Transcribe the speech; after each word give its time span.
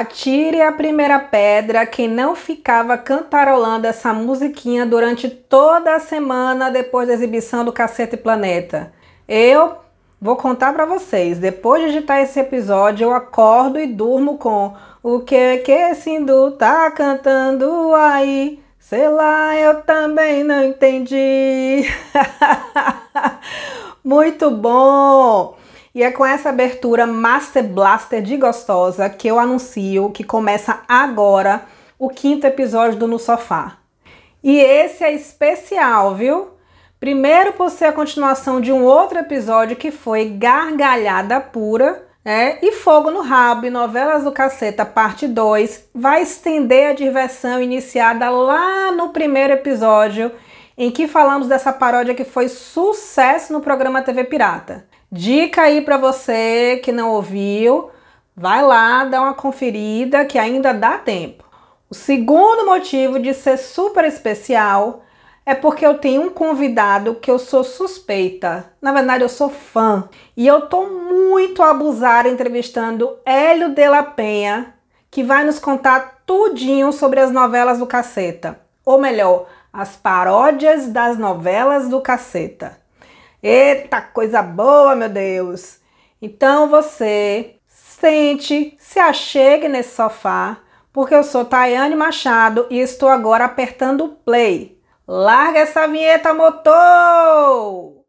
Atire 0.00 0.62
a 0.62 0.72
primeira 0.72 1.18
pedra 1.20 1.84
quem 1.84 2.08
não 2.08 2.34
ficava 2.34 2.96
cantarolando 2.96 3.86
essa 3.86 4.14
musiquinha 4.14 4.86
durante 4.86 5.28
toda 5.28 5.94
a 5.94 6.00
semana 6.00 6.70
depois 6.70 7.06
da 7.06 7.12
exibição 7.12 7.66
do 7.66 7.70
Cacete 7.70 8.16
Planeta. 8.16 8.94
Eu 9.28 9.76
vou 10.18 10.36
contar 10.36 10.72
para 10.72 10.86
vocês. 10.86 11.38
Depois 11.38 11.82
de 11.82 11.98
editar 11.98 12.22
esse 12.22 12.40
episódio, 12.40 13.04
eu 13.04 13.12
acordo 13.12 13.78
e 13.78 13.86
durmo 13.86 14.38
com 14.38 14.74
o 15.02 15.20
que 15.20 15.58
que 15.58 15.70
esse 15.70 16.08
hindu 16.08 16.52
tá 16.52 16.90
cantando 16.92 17.94
aí. 17.94 18.58
Sei 18.78 19.06
lá, 19.06 19.54
eu 19.54 19.82
também 19.82 20.42
não 20.42 20.64
entendi. 20.64 21.84
Muito 24.02 24.50
bom! 24.50 25.59
E 25.94 26.02
é 26.02 26.10
com 26.10 26.24
essa 26.24 26.50
abertura 26.50 27.06
Master 27.06 27.64
Blaster 27.64 28.22
de 28.22 28.36
gostosa 28.36 29.08
que 29.08 29.26
eu 29.26 29.38
anuncio 29.38 30.10
que 30.10 30.22
começa 30.22 30.80
agora 30.86 31.62
o 31.98 32.08
quinto 32.08 32.46
episódio 32.46 32.98
do 32.98 33.08
No 33.08 33.18
Sofá. 33.18 33.78
E 34.42 34.58
esse 34.58 35.02
é 35.02 35.12
especial, 35.12 36.14
viu? 36.14 36.50
Primeiro 37.00 37.54
por 37.54 37.70
ser 37.70 37.86
a 37.86 37.92
continuação 37.92 38.60
de 38.60 38.70
um 38.70 38.84
outro 38.84 39.18
episódio 39.18 39.76
que 39.76 39.90
foi 39.90 40.26
Gargalhada 40.26 41.40
Pura, 41.40 42.06
né? 42.24 42.58
E 42.62 42.72
Fogo 42.72 43.10
no 43.10 43.22
Rabo 43.22 43.66
e 43.66 43.70
Novelas 43.70 44.24
do 44.24 44.32
Caceta, 44.32 44.84
parte 44.84 45.26
2, 45.26 45.88
vai 45.94 46.22
estender 46.22 46.90
a 46.90 46.94
diversão 46.94 47.60
iniciada 47.60 48.30
lá 48.30 48.92
no 48.92 49.08
primeiro 49.08 49.54
episódio, 49.54 50.30
em 50.76 50.90
que 50.90 51.08
falamos 51.08 51.48
dessa 51.48 51.72
paródia 51.72 52.14
que 52.14 52.24
foi 52.24 52.48
sucesso 52.48 53.52
no 53.52 53.60
programa 53.60 54.02
TV 54.02 54.24
Pirata. 54.24 54.86
Dica 55.12 55.62
aí 55.62 55.80
para 55.80 55.96
você 55.96 56.80
que 56.84 56.92
não 56.92 57.10
ouviu, 57.10 57.90
vai 58.36 58.62
lá, 58.62 59.04
dá 59.04 59.20
uma 59.20 59.34
conferida 59.34 60.24
que 60.24 60.38
ainda 60.38 60.72
dá 60.72 60.98
tempo. 60.98 61.44
O 61.90 61.94
segundo 61.96 62.64
motivo 62.64 63.18
de 63.18 63.34
ser 63.34 63.56
super 63.56 64.04
especial 64.04 65.02
é 65.44 65.52
porque 65.52 65.84
eu 65.84 65.98
tenho 65.98 66.22
um 66.22 66.30
convidado 66.30 67.16
que 67.16 67.28
eu 67.28 67.40
sou 67.40 67.64
suspeita. 67.64 68.72
Na 68.80 68.92
verdade, 68.92 69.24
eu 69.24 69.28
sou 69.28 69.48
fã. 69.48 70.08
E 70.36 70.46
eu 70.46 70.68
tô 70.68 70.86
muito 70.86 71.60
abusada 71.60 72.28
entrevistando 72.28 73.18
Hélio 73.26 73.70
de 73.70 73.88
la 73.88 74.04
Penha, 74.04 74.74
que 75.10 75.24
vai 75.24 75.42
nos 75.42 75.58
contar 75.58 76.20
tudinho 76.24 76.92
sobre 76.92 77.18
as 77.18 77.32
novelas 77.32 77.80
do 77.80 77.86
Caceta. 77.86 78.60
Ou 78.84 79.00
melhor, 79.00 79.48
as 79.72 79.96
paródias 79.96 80.86
das 80.86 81.18
novelas 81.18 81.88
do 81.88 82.00
Caceta. 82.00 82.78
Eita, 83.42 84.02
coisa 84.02 84.42
boa, 84.42 84.94
meu 84.94 85.08
Deus! 85.08 85.80
Então 86.20 86.68
você 86.68 87.54
sente, 87.66 88.76
se 88.78 88.98
achegue 88.98 89.66
nesse 89.66 89.96
sofá, 89.96 90.58
porque 90.92 91.14
eu 91.14 91.24
sou 91.24 91.46
Tayane 91.46 91.96
Machado 91.96 92.66
e 92.68 92.78
estou 92.78 93.08
agora 93.08 93.46
apertando 93.46 94.04
o 94.04 94.08
play. 94.08 94.78
Larga 95.08 95.60
essa 95.60 95.86
vinheta, 95.86 96.34
motor! 96.34 98.00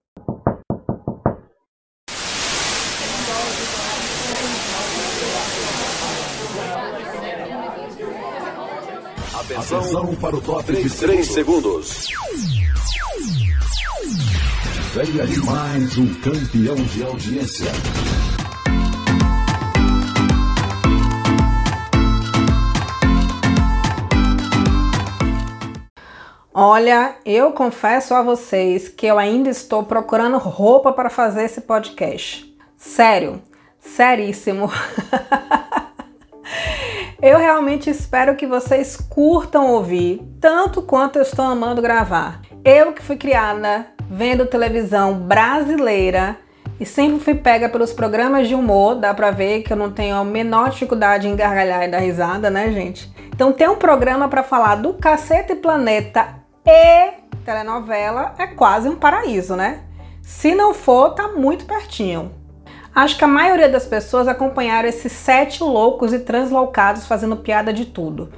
Atenção 9.34 10.16
para 10.16 10.36
o 10.36 10.42
top 10.42 10.74
de 10.74 10.90
3 10.90 11.26
segundos. 11.26 12.08
Venha 14.94 15.26
de 15.26 15.40
mais 15.46 15.98
um 15.98 16.14
campeão 16.16 16.76
de 16.76 17.02
audiência. 17.02 17.72
Olha, 26.54 27.16
eu 27.26 27.54
confesso 27.54 28.14
a 28.14 28.22
vocês 28.22 28.90
que 28.90 29.08
eu 29.08 29.18
ainda 29.18 29.50
estou 29.50 29.82
procurando 29.84 30.38
roupa 30.38 30.92
para 30.92 31.10
fazer 31.10 31.46
esse 31.46 31.62
podcast. 31.62 32.54
Sério, 32.76 33.42
seríssimo. 33.80 34.70
eu 37.24 37.38
realmente 37.38 37.90
espero 37.90 38.36
que 38.36 38.46
vocês 38.46 38.98
curtam 38.98 39.72
ouvir 39.72 40.22
tanto 40.42 40.82
quanto 40.82 41.16
eu 41.16 41.22
estou 41.22 41.46
amando 41.46 41.82
gravar. 41.82 42.42
Eu 42.66 42.94
que 42.94 43.02
fui 43.02 43.16
criada 43.16 43.88
vendo 44.14 44.46
televisão 44.46 45.14
brasileira 45.14 46.36
e 46.78 46.86
sempre 46.86 47.24
fui 47.24 47.34
pega 47.34 47.70
pelos 47.70 47.94
programas 47.94 48.46
de 48.46 48.54
humor, 48.54 48.96
dá 48.96 49.14
pra 49.14 49.32
ver 49.32 49.62
que 49.62 49.72
eu 49.72 49.78
não 49.78 49.90
tenho 49.90 50.18
a 50.18 50.26
menor 50.26 50.70
dificuldade 50.70 51.30
em 51.30 51.36
gargalhar 51.36 51.84
e 51.84 51.88
dar 51.88 52.00
risada, 52.00 52.50
né, 52.50 52.70
gente? 52.74 53.10
Então 53.34 53.54
ter 53.54 53.70
um 53.70 53.78
programa 53.78 54.28
para 54.28 54.44
falar 54.44 54.76
do 54.76 54.96
Cacete 54.96 55.56
Planeta 55.56 56.36
e 56.66 57.14
telenovela 57.46 58.36
é 58.38 58.48
quase 58.48 58.90
um 58.90 58.98
paraíso, 58.98 59.56
né? 59.56 59.84
Se 60.22 60.54
não 60.54 60.74
for, 60.74 61.12
tá 61.12 61.30
muito 61.30 61.64
pertinho. 61.64 62.34
Acho 62.94 63.18
que 63.18 63.24
a 63.24 63.28
maioria 63.28 63.70
das 63.70 63.86
pessoas 63.86 64.28
acompanharam 64.28 64.90
esses 64.90 65.14
sete 65.14 65.64
loucos 65.64 66.12
e 66.12 66.20
translocados 66.20 67.06
fazendo 67.06 67.38
piada 67.38 67.72
de 67.72 67.86
tudo. 67.86 68.30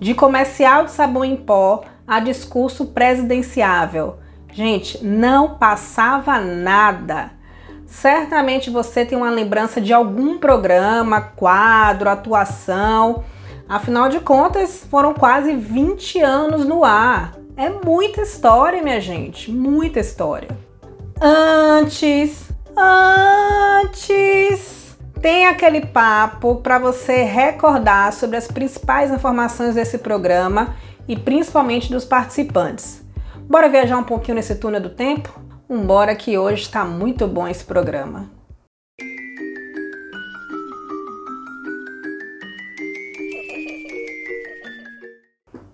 De 0.00 0.14
comercial 0.14 0.86
de 0.86 0.90
sabão 0.90 1.22
em 1.22 1.36
pó 1.36 1.84
a 2.06 2.18
discurso 2.18 2.86
presidenciável 2.86 4.16
Gente, 4.58 5.04
não 5.04 5.50
passava 5.50 6.40
nada. 6.40 7.30
Certamente 7.86 8.70
você 8.70 9.04
tem 9.04 9.16
uma 9.16 9.30
lembrança 9.30 9.80
de 9.80 9.92
algum 9.92 10.36
programa, 10.36 11.20
quadro, 11.20 12.10
atuação. 12.10 13.22
Afinal 13.68 14.08
de 14.08 14.18
contas, 14.18 14.84
foram 14.90 15.14
quase 15.14 15.54
20 15.54 16.20
anos 16.22 16.66
no 16.66 16.84
ar. 16.84 17.36
É 17.56 17.68
muita 17.68 18.22
história, 18.22 18.82
minha 18.82 19.00
gente, 19.00 19.48
muita 19.48 20.00
história. 20.00 20.48
Antes, 21.20 22.48
antes, 23.76 24.98
tem 25.22 25.46
aquele 25.46 25.86
papo 25.86 26.56
para 26.56 26.80
você 26.80 27.22
recordar 27.22 28.12
sobre 28.12 28.36
as 28.36 28.48
principais 28.48 29.12
informações 29.12 29.76
desse 29.76 29.98
programa 29.98 30.74
e 31.06 31.14
principalmente 31.14 31.92
dos 31.92 32.04
participantes. 32.04 33.06
Bora 33.48 33.66
viajar 33.70 33.96
um 33.96 34.04
pouquinho 34.04 34.34
nesse 34.34 34.56
túnel 34.56 34.78
do 34.78 34.90
tempo? 34.90 35.40
Embora 35.70 36.14
que 36.14 36.36
hoje 36.36 36.64
está 36.64 36.84
muito 36.84 37.26
bom 37.26 37.48
esse 37.48 37.64
programa. 37.64 38.28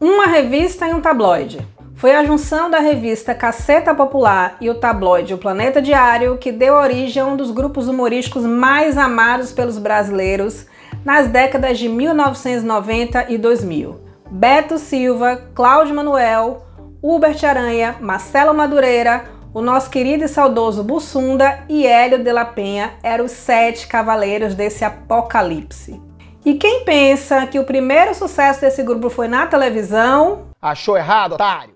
Uma 0.00 0.26
revista 0.26 0.86
e 0.86 0.94
um 0.94 1.00
tabloide. 1.00 1.66
Foi 1.96 2.14
a 2.14 2.24
junção 2.24 2.70
da 2.70 2.78
revista 2.78 3.34
Caceta 3.34 3.92
Popular 3.92 4.56
e 4.60 4.70
o 4.70 4.76
tabloide 4.76 5.34
O 5.34 5.38
Planeta 5.38 5.82
Diário 5.82 6.38
que 6.38 6.52
deu 6.52 6.74
origem 6.74 7.20
a 7.24 7.26
um 7.26 7.36
dos 7.36 7.50
grupos 7.50 7.88
humorísticos 7.88 8.44
mais 8.44 8.96
amados 8.96 9.50
pelos 9.50 9.78
brasileiros 9.78 10.66
nas 11.04 11.26
décadas 11.26 11.76
de 11.76 11.88
1990 11.88 13.32
e 13.32 13.36
2000. 13.36 14.00
Beto 14.30 14.78
Silva, 14.78 15.42
Cláudio 15.54 15.96
Manuel, 15.96 16.63
Hubert 17.06 17.44
Aranha, 17.44 17.97
Marcelo 18.00 18.54
Madureira, 18.54 19.26
o 19.53 19.60
nosso 19.60 19.91
querido 19.91 20.25
e 20.25 20.28
saudoso 20.28 20.82
Bussunda 20.82 21.62
e 21.69 21.87
Hélio 21.87 22.25
de 22.25 22.32
la 22.32 22.47
Penha 22.47 22.94
eram 23.03 23.26
os 23.26 23.32
sete 23.32 23.87
cavaleiros 23.87 24.54
desse 24.54 24.87
apocalipse. 24.87 26.00
E 26.47 26.54
quem 26.54 26.82
pensa 26.82 27.47
que 27.47 27.59
o 27.59 27.65
primeiro 27.65 28.15
sucesso 28.15 28.62
desse 28.62 28.82
grupo 28.82 29.10
foi 29.10 29.28
na 29.28 29.47
televisão? 29.47 30.47
Achou 30.62 30.97
errado, 30.97 31.34
otário! 31.34 31.75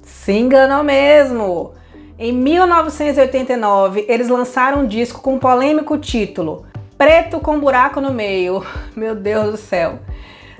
Se 0.00 0.32
enganou 0.32 0.82
mesmo! 0.82 1.74
Em 2.18 2.32
1989, 2.32 4.06
eles 4.08 4.30
lançaram 4.30 4.80
um 4.80 4.86
disco 4.86 5.20
com 5.20 5.34
o 5.34 5.38
polêmico 5.38 5.98
título 5.98 6.64
Preto 6.96 7.38
com 7.38 7.60
Buraco 7.60 8.00
no 8.00 8.14
Meio. 8.14 8.64
Meu 8.96 9.14
Deus 9.14 9.50
do 9.50 9.56
céu! 9.58 9.98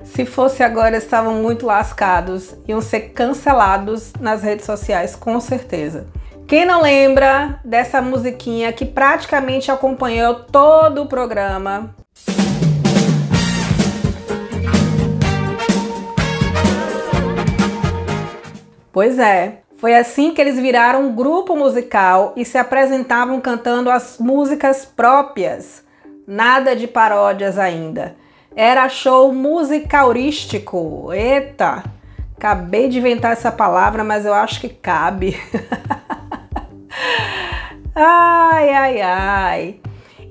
Se 0.05 0.25
fosse 0.25 0.63
agora, 0.63 0.97
estavam 0.97 1.35
muito 1.35 1.67
lascados, 1.67 2.55
iam 2.67 2.81
ser 2.81 3.11
cancelados 3.11 4.13
nas 4.21 4.43
redes 4.43 4.65
sociais, 4.65 5.15
com 5.15 5.41
certeza. 5.41 6.07
Quem 6.47 6.65
não 6.65 6.83
lembra 6.83 7.61
dessa 7.65 8.03
musiquinha 8.03 8.73
que 8.73 8.85
praticamente 8.85 9.71
acompanhou 9.71 10.35
todo 10.35 11.03
o 11.03 11.07
programa? 11.07 11.95
Pois 18.93 19.19
é, 19.19 19.61
foi 19.77 19.95
assim 19.95 20.35
que 20.35 20.41
eles 20.41 20.59
viraram 20.59 21.07
um 21.07 21.15
grupo 21.15 21.55
musical 21.55 22.35
e 22.37 22.45
se 22.45 22.59
apresentavam 22.59 23.41
cantando 23.41 23.89
as 23.89 24.19
músicas 24.19 24.85
próprias. 24.85 25.85
Nada 26.27 26.75
de 26.75 26.87
paródias 26.87 27.59
ainda. 27.59 28.17
Era 28.55 28.89
show 28.89 29.33
musicaurístico. 29.33 31.13
Eita! 31.13 31.85
Acabei 32.37 32.89
de 32.89 32.99
inventar 32.99 33.33
essa 33.33 33.53
palavra, 33.53 34.03
mas 34.03 34.25
eu 34.25 34.35
acho 34.35 34.61
que 34.61 34.69
cabe. 34.69 35.39
ai, 37.95 38.71
ai, 38.71 39.01
ai. 39.01 39.81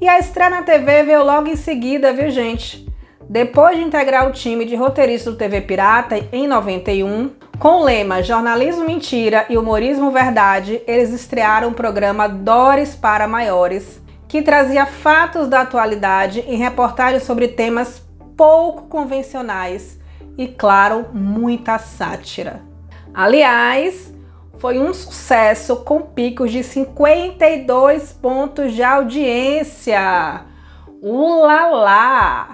E 0.02 0.08
a 0.08 0.18
estreia 0.18 0.50
na 0.50 0.64
TV 0.64 1.04
veio 1.04 1.24
logo 1.24 1.48
em 1.48 1.56
seguida, 1.56 2.12
viu, 2.12 2.30
gente? 2.30 2.88
Depois 3.30 3.78
de 3.78 3.84
integrar 3.84 4.28
o 4.28 4.32
time 4.32 4.66
de 4.66 4.76
roteiristas 4.76 5.34
do 5.34 5.38
TV 5.38 5.62
Pirata 5.62 6.18
em 6.32 6.48
91, 6.48 7.32
com 7.60 7.82
o 7.82 7.84
lema 7.84 8.24
Jornalismo 8.24 8.86
Mentira 8.86 9.46
e 9.50 9.58
Humorismo 9.58 10.10
Verdade, 10.10 10.82
eles 10.88 11.12
estrearam 11.12 11.70
o 11.70 11.74
programa 11.74 12.28
Dores 12.28 12.96
para 12.96 13.28
Maiores, 13.28 14.02
que 14.28 14.42
trazia 14.42 14.88
fatos 14.88 15.48
da 15.48 15.62
atualidade 15.62 16.44
em 16.48 16.58
reportagens 16.58 17.22
sobre 17.22 17.50
temas 17.50 18.09
pouco 18.40 18.84
convencionais 18.84 20.00
e, 20.38 20.48
claro, 20.48 21.08
muita 21.12 21.78
sátira. 21.78 22.62
Aliás, 23.14 24.14
foi 24.60 24.80
um 24.80 24.94
sucesso 24.94 25.76
com 25.84 26.00
picos 26.00 26.50
de 26.50 26.64
52 26.64 28.14
pontos 28.14 28.72
de 28.72 28.82
audiência. 28.82 30.46
Ulala! 31.02 32.52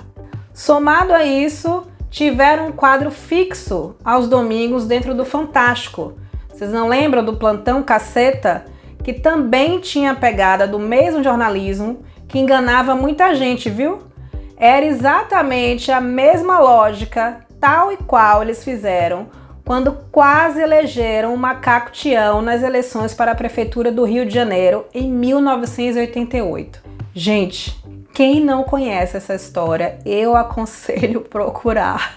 Somado 0.56 1.14
a 1.14 1.24
isso, 1.24 1.86
tiveram 2.10 2.70
um 2.70 2.72
quadro 2.72 3.12
fixo 3.12 3.96
aos 4.04 4.28
domingos 4.28 4.88
dentro 4.88 5.14
do 5.14 5.24
Fantástico. 5.24 6.14
Vocês 6.50 6.72
não 6.72 6.88
lembram 6.88 7.24
do 7.24 7.38
Plantão 7.38 7.84
Caceta? 7.84 8.66
Que 9.04 9.14
também 9.14 9.80
tinha 9.80 10.16
pegada 10.16 10.68
do 10.68 10.80
mesmo 10.80 11.24
jornalismo 11.24 12.04
que 12.28 12.40
enganava 12.40 12.96
muita 12.96 13.36
gente, 13.36 13.70
viu? 13.70 14.15
Era 14.58 14.86
exatamente 14.86 15.92
a 15.92 16.00
mesma 16.00 16.60
lógica, 16.60 17.46
tal 17.60 17.92
e 17.92 17.98
qual 17.98 18.42
eles 18.42 18.64
fizeram 18.64 19.28
quando 19.66 19.94
quase 20.12 20.62
elegeram 20.62 21.34
o 21.34 21.38
Macaco 21.38 21.92
Tião 21.92 22.42
nas 22.42 22.62
eleições 22.62 23.14
para 23.16 23.32
a 23.32 23.36
Prefeitura 23.36 23.92
do 23.92 24.06
Rio 24.06 24.26
de 24.26 24.34
Janeiro 24.34 24.86
em 24.94 25.12
1988. 25.12 26.84
Gente, 27.14 27.76
quem 28.14 28.40
não 28.40 28.64
conhece 28.64 29.18
essa 29.18 29.34
história, 29.34 29.98
eu 30.06 30.36
aconselho 30.36 31.22
procurar. 31.28 32.16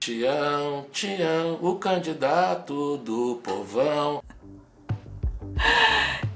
Tião, 0.00 0.86
Tião, 0.90 1.58
o 1.60 1.74
candidato 1.74 2.96
do 2.96 3.40
povão. 3.44 4.22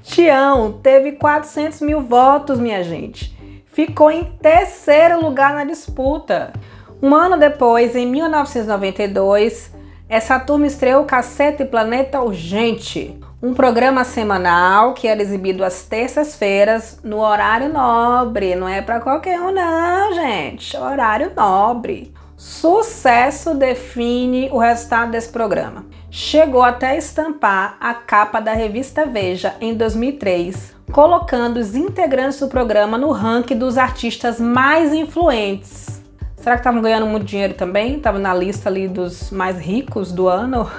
Tião 0.03 0.73
teve 0.73 1.13
400 1.13 1.81
mil 1.81 2.01
votos, 2.01 2.59
minha 2.59 2.83
gente. 2.83 3.35
Ficou 3.73 4.11
em 4.11 4.23
terceiro 4.23 5.19
lugar 5.19 5.53
na 5.53 5.65
disputa. 5.65 6.53
Um 7.01 7.13
ano 7.13 7.37
depois, 7.37 7.95
em 7.95 8.05
1992, 8.05 9.73
essa 10.07 10.39
turma 10.39 10.67
estreou 10.67 11.03
Cacete 11.05 11.65
Planeta 11.65 12.21
Urgente, 12.21 13.19
um 13.41 13.53
programa 13.53 14.03
semanal 14.03 14.93
que 14.93 15.07
era 15.07 15.21
exibido 15.21 15.65
às 15.65 15.83
terças-feiras 15.83 16.99
no 17.03 17.19
horário 17.19 17.67
nobre. 17.73 18.55
Não 18.55 18.69
é 18.69 18.79
para 18.81 18.99
qualquer 18.99 19.41
um, 19.41 19.51
não, 19.51 20.13
gente. 20.13 20.77
Horário 20.77 21.31
nobre. 21.35 22.13
Sucesso 22.37 23.55
define 23.55 24.49
o 24.51 24.57
resultado 24.59 25.11
desse 25.11 25.29
programa. 25.29 25.85
Chegou 26.11 26.61
até 26.61 26.89
a 26.89 26.95
estampar 26.95 27.75
a 27.79 27.93
capa 27.93 28.39
da 28.39 28.53
revista 28.53 29.05
Veja 29.05 29.55
em 29.59 29.73
2003, 29.73 30.75
colocando 30.93 31.57
os 31.57 31.75
integrantes 31.75 32.39
do 32.39 32.47
programa 32.47 32.99
no 32.99 33.09
ranking 33.09 33.57
dos 33.57 33.79
artistas 33.79 34.39
mais 34.39 34.93
influentes. 34.93 35.99
Será 36.37 36.55
que 36.55 36.59
estavam 36.59 36.83
ganhando 36.83 37.07
muito 37.07 37.25
dinheiro 37.25 37.55
também? 37.55 37.95
Estavam 37.95 38.21
na 38.21 38.31
lista 38.31 38.69
ali 38.69 38.87
dos 38.87 39.31
mais 39.31 39.57
ricos 39.57 40.11
do 40.11 40.27
ano? 40.27 40.69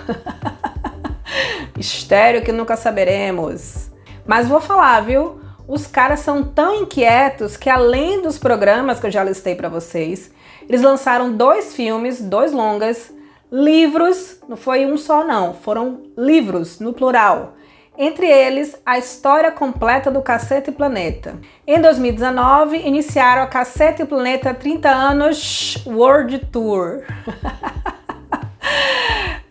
Mistério 1.77 2.45
que 2.45 2.53
nunca 2.53 2.77
saberemos. 2.77 3.91
Mas 4.25 4.47
vou 4.47 4.61
falar, 4.61 5.01
viu? 5.01 5.41
Os 5.67 5.85
caras 5.85 6.21
são 6.21 6.45
tão 6.45 6.83
inquietos 6.83 7.57
que 7.57 7.69
além 7.69 8.23
dos 8.23 8.39
programas 8.39 9.01
que 9.01 9.07
eu 9.07 9.11
já 9.11 9.25
listei 9.25 9.57
para 9.57 9.69
vocês, 9.69 10.31
eles 10.69 10.83
lançaram 10.83 11.33
dois 11.33 11.75
filmes, 11.75 12.21
dois 12.21 12.53
longas, 12.53 13.13
livros, 13.51 14.39
não 14.49 14.57
foi 14.57 14.87
um 14.87 14.97
só 14.97 15.27
não, 15.27 15.55
foram 15.55 16.03
livros 16.17 16.79
no 16.79 16.93
plural. 16.93 17.55
Entre 17.97 18.27
eles, 18.27 18.77
a 18.85 18.99
história 18.99 19.53
completa 19.53 20.11
do 20.11 20.21
Cacete 20.21 20.73
Planeta. 20.73 21.37
Em 21.67 21.81
2019, 21.81 22.77
iniciaram 22.79 23.43
a 23.43 23.47
Cacete 23.47 24.05
Planeta 24.05 24.53
30 24.53 24.91
anos 24.91 25.77
World 25.87 26.39
Tour. 26.51 27.03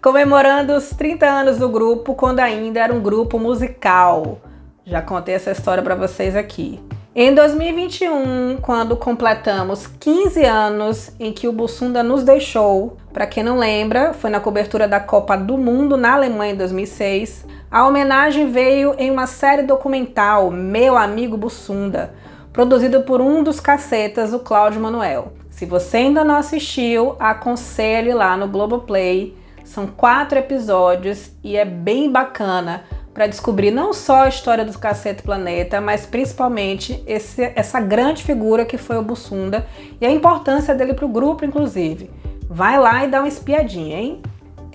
comemorando 0.04 0.74
os 0.74 0.90
30 0.90 1.26
anos 1.26 1.58
do 1.58 1.70
grupo 1.70 2.14
quando 2.14 2.42
ainda 2.42 2.82
era 2.82 2.94
um 2.94 3.00
grupo 3.02 3.40
musical. 3.40 4.42
Já 4.86 5.02
contei 5.02 5.34
essa 5.34 5.52
história 5.52 5.82
para 5.82 5.96
vocês 5.96 6.36
aqui. 6.36 6.78
Em 7.16 7.34
2021, 7.34 8.58
quando 8.62 8.98
completamos 8.98 9.88
15 9.88 10.44
anos 10.44 11.12
em 11.18 11.32
que 11.32 11.48
o 11.48 11.54
Bussunda 11.54 12.04
nos 12.04 12.24
deixou, 12.24 12.98
para 13.14 13.26
quem 13.26 13.44
não 13.44 13.58
lembra, 13.58 14.14
foi 14.14 14.30
na 14.30 14.42
cobertura 14.42 14.90
da 14.90 15.00
Copa 15.00 15.38
do 15.38 15.58
Mundo 15.58 15.96
na 15.96 16.16
Alemanha 16.16 16.54
em 16.54 16.58
2006. 16.58 17.46
A 17.74 17.88
homenagem 17.88 18.52
veio 18.52 18.94
em 19.00 19.10
uma 19.10 19.26
série 19.26 19.64
documental, 19.64 20.52
Meu 20.52 20.96
Amigo 20.96 21.36
Bussunda, 21.36 22.14
produzido 22.54 23.02
por 23.02 23.20
um 23.20 23.42
dos 23.42 23.60
cacetas, 23.60 24.32
o 24.32 24.38
Cláudio 24.38 24.80
Manuel. 24.80 25.34
Se 25.50 25.66
você 25.66 25.98
ainda 25.98 26.24
não 26.24 26.36
assistiu, 26.36 27.16
aconselhe 27.20 28.14
lá 28.14 28.38
no 28.38 28.48
Globoplay 28.48 29.36
são 29.64 29.88
quatro 29.88 30.38
episódios 30.38 31.32
e 31.44 31.58
é 31.58 31.66
bem 31.66 32.12
bacana 32.12 32.84
para 33.12 33.26
descobrir 33.26 33.72
não 33.72 33.92
só 33.92 34.26
a 34.26 34.30
história 34.30 34.64
do 34.64 34.78
Cacete 34.78 35.24
Planeta, 35.24 35.82
mas 35.82 36.06
principalmente 36.06 37.04
esse, 37.08 37.42
essa 37.56 37.80
grande 37.80 38.22
figura 38.22 38.66
que 38.66 38.78
foi 38.78 39.00
o 39.00 39.04
Bussunda 39.04 39.66
e 40.00 40.06
a 40.06 40.12
importância 40.12 40.76
dele 40.76 40.94
para 40.94 41.06
o 41.06 41.10
grupo, 41.10 41.44
inclusive. 41.44 42.12
Vai 42.48 42.78
lá 42.78 43.04
e 43.04 43.08
dá 43.08 43.18
uma 43.18 43.28
espiadinha, 43.28 43.98
hein? 43.98 44.22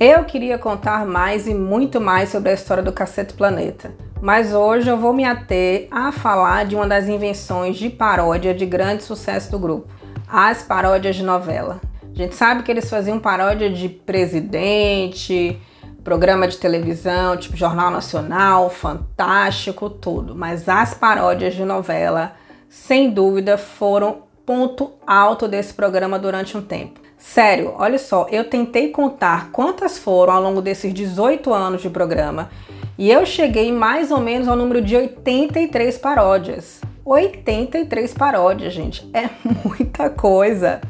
Eu 0.01 0.23
queria 0.23 0.57
contar 0.57 1.05
mais 1.05 1.49
e 1.49 1.55
muito 1.55 2.01
mais 2.01 2.29
sobre 2.29 2.51
a 2.51 2.55
história 2.55 2.85
do 2.85 2.93
Cacete 2.93 3.35
Planeta, 3.35 3.91
mas 4.23 4.55
hoje 4.55 4.89
eu 4.89 4.97
vou 4.97 5.13
me 5.13 5.25
ater 5.25 5.89
a 5.91 6.13
falar 6.13 6.67
de 6.67 6.77
uma 6.77 6.87
das 6.87 7.09
invenções 7.09 7.77
de 7.77 7.91
paródia 7.91 8.55
de 8.55 8.65
grande 8.65 9.03
sucesso 9.03 9.51
do 9.51 9.59
grupo, 9.59 9.89
as 10.29 10.63
paródias 10.63 11.17
de 11.17 11.25
novela. 11.25 11.81
A 12.13 12.15
gente 12.17 12.37
sabe 12.37 12.63
que 12.63 12.71
eles 12.71 12.89
faziam 12.89 13.19
paródia 13.19 13.69
de 13.69 13.89
presidente, 13.89 15.61
programa 16.05 16.47
de 16.47 16.59
televisão, 16.59 17.37
tipo 17.37 17.57
Jornal 17.57 17.91
Nacional, 17.91 18.71
Fantástico, 18.71 19.91
tudo. 19.91 20.33
Mas 20.33 20.69
as 20.69 20.95
paródias 20.95 21.57
de 21.57 21.65
novela, 21.65 22.35
sem 22.69 23.11
dúvida, 23.11 23.59
foram 23.59 24.23
ponto 24.47 24.93
alto 25.05 25.49
desse 25.49 25.75
programa 25.75 26.21
durante 26.21 26.57
um 26.57 26.63
tempo. 26.63 27.08
Sério, 27.19 27.75
olha 27.77 27.99
só, 27.99 28.27
eu 28.31 28.45
tentei 28.45 28.91
contar 28.91 29.51
quantas 29.51 29.99
foram 29.99 30.33
ao 30.35 30.43
longo 30.43 30.63
desses 30.63 30.95
18 30.95 31.53
anos 31.53 31.83
de 31.83 31.91
programa 31.91 32.49
e 32.97 33.11
eu 33.11 33.27
cheguei 33.27 33.73
mais 33.73 34.11
ou 34.11 34.21
menos 34.21 34.49
ao 34.49 34.57
número 34.57 34.81
de 34.81 34.97
83 34.97 35.99
paródias. 35.99 36.81
83 37.05 38.15
paródias, 38.15 38.73
gente, 38.73 39.09
é 39.13 39.31
muita 39.65 40.11
coisa. 40.11 40.81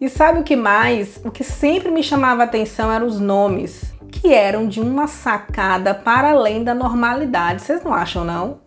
E 0.00 0.08
sabe 0.08 0.40
o 0.40 0.42
que 0.42 0.56
mais? 0.56 1.20
O 1.24 1.30
que 1.30 1.42
sempre 1.42 1.90
me 1.90 2.02
chamava 2.02 2.42
a 2.42 2.44
atenção 2.44 2.92
eram 2.92 3.06
os 3.06 3.18
nomes, 3.18 3.94
que 4.10 4.32
eram 4.32 4.66
de 4.68 4.80
uma 4.80 5.06
sacada 5.06 5.94
para 5.94 6.30
além 6.30 6.62
da 6.62 6.74
normalidade. 6.74 7.62
Vocês 7.62 7.82
não 7.82 7.92
acham, 7.92 8.24
não? 8.24 8.60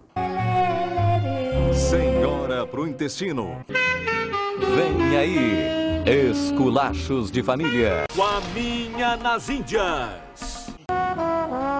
Senhora 1.74 2.65
pro 2.65 2.88
intestino. 2.88 3.57
Vem 4.75 5.17
aí, 5.17 5.87
esculachos 6.07 7.29
de 7.29 7.43
família. 7.43 8.05
Com 8.15 8.23
a 8.23 8.39
minha 8.53 9.17
nas 9.17 9.49
Índias. 9.49 10.71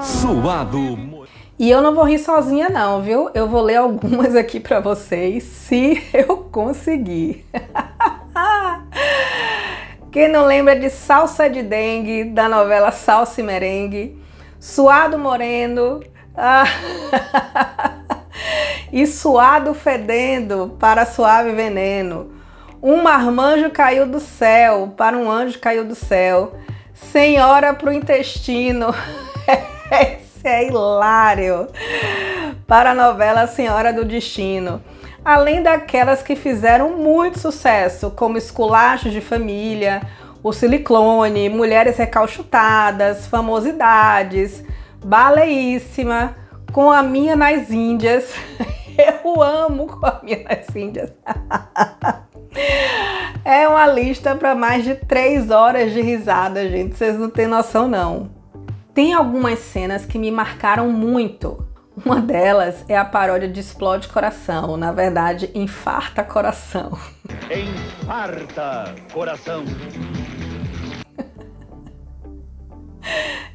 Suado. 0.04 1.26
E 1.58 1.70
eu 1.70 1.82
não 1.82 1.96
vou 1.96 2.04
rir 2.04 2.20
sozinha 2.20 2.68
não, 2.68 3.02
viu? 3.02 3.30
Eu 3.34 3.48
vou 3.48 3.62
ler 3.62 3.78
algumas 3.78 4.36
aqui 4.36 4.60
para 4.60 4.82
vocês, 4.82 5.44
se 5.44 6.04
eu 6.14 6.40
conseguir. 6.52 7.46
Quem 10.12 10.28
não 10.28 10.46
lembra 10.46 10.78
de 10.78 10.90
Salsa 10.90 11.50
de 11.50 11.64
Dengue, 11.64 12.26
da 12.26 12.50
novela 12.50 12.92
Salsa 12.92 13.40
e 13.40 13.44
Merengue, 13.44 14.22
Suado 14.60 15.18
Moreno 15.18 16.02
e 18.92 19.08
Suado 19.08 19.74
Fedendo 19.74 20.76
para 20.80 21.06
Suave 21.06 21.54
Veneno. 21.54 22.37
Um 22.82 23.02
marmanjo 23.02 23.70
caiu 23.72 24.06
do 24.06 24.20
céu 24.20 24.94
para 24.96 25.18
um 25.18 25.30
anjo 25.30 25.60
caiu 25.60 25.86
do 25.86 25.96
céu. 25.96 26.54
Senhora 26.94 27.74
pro 27.74 27.92
intestino. 27.92 28.94
Esse 29.92 30.48
é 30.48 30.68
hilário. 30.68 31.68
Para 32.66 32.92
a 32.92 32.96
novela 32.96 33.48
Senhora 33.48 33.94
do 33.94 34.04
Destino 34.06 34.82
além 35.28 35.62
daquelas 35.62 36.24
que 36.24 36.38
fizeram 36.38 36.92
muito 36.92 37.38
sucesso, 37.38 38.10
como 38.12 38.38
Esculachos 38.38 39.12
de 39.12 39.20
Família, 39.20 40.02
O 40.42 40.54
Siliclone, 40.54 41.50
Mulheres 41.50 41.98
Recalchutadas, 41.98 43.28
Famosidades, 43.28 44.64
Baleíssima, 45.04 46.34
Com 46.72 46.90
a 46.90 47.04
Minha 47.04 47.36
nas 47.36 47.70
Índias. 47.70 48.34
Eu 48.98 49.44
amo 49.44 49.88
Com 49.88 50.06
a 50.06 50.22
Minha 50.24 50.44
nas 50.44 50.74
Índias. 50.74 51.12
É 53.46 53.68
uma 53.68 53.88
lista 53.88 54.36
para 54.36 54.54
mais 54.54 54.84
de 54.84 54.96
três 54.96 55.52
horas 55.52 55.94
de 55.94 56.02
risada, 56.02 56.68
gente. 56.68 56.98
Vocês 56.98 57.18
não 57.18 57.30
têm 57.30 57.48
noção, 57.48 57.88
não. 57.88 58.30
Tem 58.94 59.14
algumas 59.14 59.60
cenas 59.60 60.06
que 60.06 60.20
me 60.20 60.30
marcaram 60.32 60.90
muito. 60.90 61.66
Uma 62.06 62.22
delas 62.22 62.84
é 62.90 62.98
a 62.98 63.06
paródia 63.06 63.48
de 63.48 63.60
Explode 63.60 64.08
Coração. 64.08 64.76
Na 64.76 64.92
verdade, 64.92 65.50
Infarta 65.56 66.24
Coração. 66.24 66.98
Infarta 67.50 68.94
coração. 69.14 69.64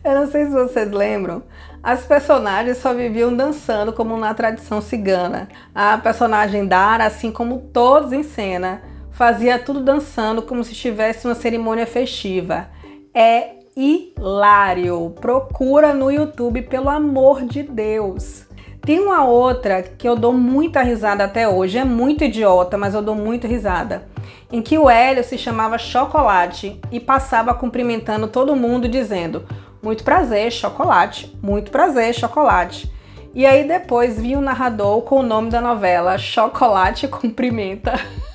Eu 0.04 0.14
não 0.14 0.30
sei 0.30 0.46
se 0.46 0.50
vocês 0.50 0.90
lembram, 0.90 1.44
as 1.82 2.04
personagens 2.04 2.78
só 2.78 2.94
viviam 2.94 3.34
dançando 3.36 3.92
como 3.92 4.16
na 4.16 4.34
tradição 4.34 4.80
cigana. 4.80 5.48
A 5.74 5.98
personagem 5.98 6.66
Dara, 6.66 7.04
assim 7.04 7.30
como 7.30 7.58
todos 7.72 8.12
em 8.12 8.22
cena, 8.22 8.82
fazia 9.12 9.58
tudo 9.58 9.80
dançando 9.80 10.42
como 10.42 10.64
se 10.64 10.72
estivesse 10.72 11.26
uma 11.26 11.34
cerimônia 11.34 11.86
festiva. 11.86 12.68
É 13.14 13.62
hilário. 13.76 15.14
Procura 15.20 15.94
no 15.94 16.10
YouTube, 16.10 16.62
pelo 16.62 16.88
amor 16.88 17.44
de 17.44 17.62
Deus. 17.62 18.46
Tem 18.80 18.98
uma 18.98 19.24
outra 19.24 19.82
que 19.82 20.08
eu 20.08 20.16
dou 20.16 20.32
muita 20.32 20.82
risada 20.82 21.24
até 21.24 21.48
hoje, 21.48 21.78
é 21.78 21.84
muito 21.84 22.24
idiota, 22.24 22.76
mas 22.76 22.94
eu 22.94 23.02
dou 23.02 23.14
muito 23.14 23.46
risada. 23.46 24.08
Em 24.50 24.60
que 24.60 24.76
o 24.76 24.90
Hélio 24.90 25.22
se 25.22 25.38
chamava 25.38 25.78
Chocolate 25.78 26.80
e 26.90 26.98
passava 26.98 27.54
cumprimentando 27.54 28.26
todo 28.26 28.56
mundo 28.56 28.88
dizendo: 28.88 29.46
Muito 29.80 30.02
prazer, 30.02 30.50
chocolate, 30.50 31.32
muito 31.40 31.70
prazer, 31.70 32.12
chocolate. 32.12 32.92
E 33.34 33.46
aí 33.46 33.66
depois 33.66 34.20
vinha 34.20 34.38
o 34.38 34.42
narrador 34.42 35.02
com 35.02 35.20
o 35.20 35.22
nome 35.22 35.48
da 35.48 35.60
novela 35.60 36.18
Chocolate 36.18 37.08
Cumprimenta. 37.08 37.92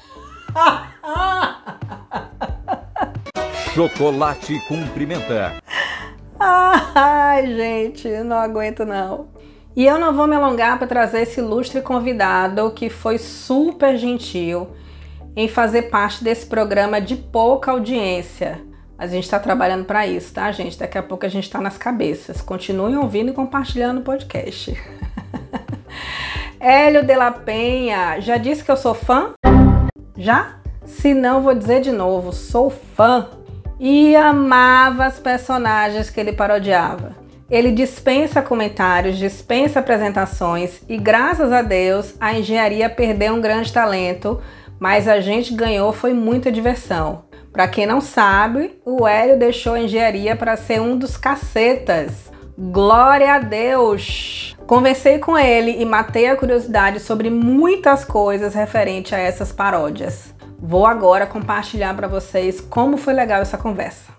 Chocolate 3.74 4.60
cumprimenta. 4.68 5.56
Ai, 6.40 7.48
gente, 7.48 8.08
não 8.24 8.38
aguento 8.38 8.86
não. 8.86 9.28
E 9.76 9.86
eu 9.86 10.00
não 10.00 10.14
vou 10.14 10.26
me 10.26 10.36
alongar 10.36 10.80
para 10.80 10.88
trazer 10.88 11.22
esse 11.22 11.40
ilustre 11.40 11.82
convidado 11.82 12.72
que 12.72 12.90
foi 12.90 13.20
super 13.20 13.96
gentil 13.98 14.70
em 15.36 15.48
fazer 15.48 15.84
parte 15.84 16.24
desse 16.24 16.48
programa 16.48 17.00
de 17.00 17.16
pouca 17.16 17.70
audiência. 17.72 18.60
Mas 18.98 19.12
a 19.12 19.14
gente 19.14 19.26
está 19.26 19.40
trabalhando 19.40 19.86
para 19.86 20.08
isso, 20.08 20.34
tá, 20.34 20.52
gente? 20.52 20.80
Daqui 20.80 20.98
a 20.98 21.04
pouco 21.04 21.28
a 21.28 21.30
gente 21.30 21.44
está 21.44 21.62
nas 21.62 21.78
cabeças. 21.78 22.42
Continuem 22.42 22.98
ouvindo 22.98 23.30
e 23.30 23.34
compartilhando 23.34 24.00
o 24.00 24.04
podcast. 24.04 24.76
Hélio 26.60 27.06
de 27.06 27.16
la 27.16 27.32
Penha, 27.32 28.20
já 28.20 28.38
disse 28.38 28.64
que 28.64 28.72
eu 28.72 28.78
sou 28.78 28.96
fã? 28.96 29.36
Já? 30.18 30.56
Se 30.86 31.14
não, 31.14 31.42
vou 31.42 31.54
dizer 31.54 31.82
de 31.82 31.92
novo, 31.92 32.34
sou 32.34 32.70
fã. 32.70 33.28
E 33.80 34.16
amava 34.16 35.06
as 35.06 35.20
personagens 35.20 36.10
que 36.10 36.20
ele 36.20 36.34
parodiava. 36.34 37.16
Ele 37.50 37.72
dispensa 37.72 38.42
comentários, 38.42 39.18
dispensa 39.18 39.80
apresentações 39.80 40.82
e, 40.90 40.98
graças 40.98 41.54
a 41.54 41.62
Deus, 41.62 42.16
a 42.20 42.34
engenharia 42.34 42.90
perdeu 42.90 43.34
um 43.34 43.42
grande 43.42 43.72
talento, 43.72 44.42
mas 44.80 45.08
a 45.08 45.22
gente 45.22 45.54
ganhou 45.54 45.94
foi 45.94 46.14
muita 46.14 46.52
diversão. 46.52 47.24
Para 47.54 47.68
quem 47.68 47.86
não 47.86 48.02
sabe, 48.02 48.80
o 48.86 49.08
Hélio 49.08 49.40
deixou 49.40 49.76
a 49.76 49.80
engenharia 49.80 50.36
para 50.36 50.58
ser 50.58 50.82
um 50.82 50.98
dos 50.98 51.16
cacetas. 51.16 52.32
Glória 52.60 53.36
a 53.36 53.38
Deus! 53.38 54.58
Conversei 54.66 55.20
com 55.20 55.38
ele 55.38 55.80
e 55.80 55.86
matei 55.86 56.28
a 56.28 56.36
curiosidade 56.36 57.00
sobre 57.00 57.30
muitas 57.30 58.04
coisas 58.04 58.56
referente 58.56 59.14
a 59.14 59.20
essas 59.20 59.52
paródias. 59.52 60.34
Vou 60.58 60.88
agora 60.88 61.28
compartilhar 61.28 61.96
para 61.96 62.08
vocês 62.08 62.60
como 62.60 62.98
foi 62.98 63.14
legal 63.14 63.44
essa 63.44 63.60
conversa. 63.60 64.12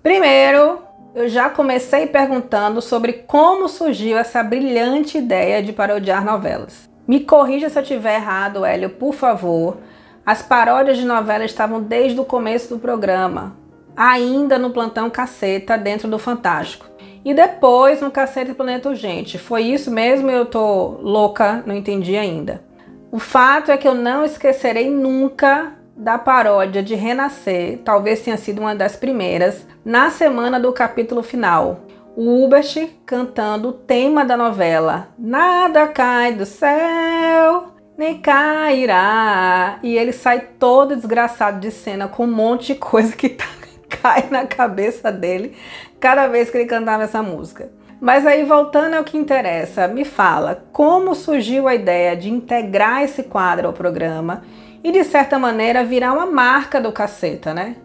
Primeiro, 0.00 0.78
eu 1.16 1.28
já 1.28 1.50
comecei 1.50 2.06
perguntando 2.06 2.80
sobre 2.80 3.12
como 3.12 3.68
surgiu 3.68 4.16
essa 4.18 4.44
brilhante 4.44 5.18
ideia 5.18 5.60
de 5.60 5.72
parodiar 5.72 6.24
novelas. 6.24 6.88
Me 7.08 7.24
corrija 7.24 7.68
se 7.68 7.76
eu 7.76 7.82
estiver 7.82 8.14
errado, 8.14 8.64
Hélio, 8.64 8.90
por 8.90 9.14
favor. 9.14 9.78
As 10.24 10.42
paródias 10.42 10.96
de 10.96 11.04
novela 11.04 11.44
estavam 11.44 11.82
desde 11.82 12.20
o 12.20 12.24
começo 12.24 12.68
do 12.68 12.78
programa, 12.78 13.56
ainda 13.96 14.58
no 14.58 14.70
plantão 14.70 15.10
Caceta, 15.10 15.76
dentro 15.76 16.08
do 16.08 16.18
Fantástico. 16.18 16.86
E 17.24 17.34
depois 17.34 18.00
no 18.00 18.10
Caceta 18.10 18.54
Planeta 18.54 18.88
Urgente. 18.88 19.38
Foi 19.38 19.62
isso 19.62 19.90
mesmo? 19.90 20.30
Eu 20.30 20.46
tô 20.46 20.98
louca, 21.02 21.62
não 21.66 21.74
entendi 21.74 22.16
ainda. 22.16 22.64
O 23.12 23.18
fato 23.18 23.70
é 23.70 23.76
que 23.76 23.86
eu 23.86 23.94
não 23.94 24.24
esquecerei 24.24 24.90
nunca 24.90 25.74
da 25.96 26.16
paródia 26.16 26.82
de 26.82 26.94
Renascer, 26.94 27.78
talvez 27.84 28.22
tenha 28.22 28.38
sido 28.38 28.60
uma 28.60 28.74
das 28.74 28.96
primeiras, 28.96 29.66
na 29.84 30.08
semana 30.08 30.58
do 30.58 30.72
capítulo 30.72 31.22
final. 31.22 31.80
O 32.16 32.42
Hubert 32.44 32.88
cantando 33.04 33.68
o 33.68 33.72
tema 33.72 34.24
da 34.24 34.36
novela: 34.36 35.08
Nada 35.18 35.86
cai 35.88 36.32
do 36.32 36.46
céu, 36.46 37.74
nem 37.98 38.18
cairá. 38.18 39.78
E 39.82 39.96
ele 39.96 40.12
sai 40.12 40.40
todo 40.58 40.96
desgraçado 40.96 41.60
de 41.60 41.70
cena 41.70 42.08
com 42.08 42.24
um 42.24 42.32
monte 42.32 42.68
de 42.68 42.74
coisa 42.76 43.14
que 43.14 43.28
tá, 43.28 43.46
cai 44.00 44.28
na 44.30 44.46
cabeça 44.46 45.10
dele 45.10 45.56
cada 45.98 46.28
vez 46.28 46.50
que 46.50 46.56
ele 46.56 46.66
cantava 46.66 47.02
essa 47.02 47.22
música. 47.22 47.70
Mas 48.00 48.26
aí 48.26 48.44
voltando 48.44 48.94
ao 48.94 49.04
que 49.04 49.18
interessa, 49.18 49.86
me 49.86 50.06
fala 50.06 50.64
como 50.72 51.14
surgiu 51.14 51.68
a 51.68 51.74
ideia 51.74 52.16
de 52.16 52.30
integrar 52.30 53.02
esse 53.02 53.24
quadro 53.24 53.66
ao 53.66 53.74
programa 53.74 54.42
e 54.82 54.90
de 54.90 55.04
certa 55.04 55.38
maneira 55.38 55.84
virar 55.84 56.14
uma 56.14 56.24
marca 56.24 56.80
do 56.80 56.90
Caceta, 56.92 57.52
né? 57.52 57.76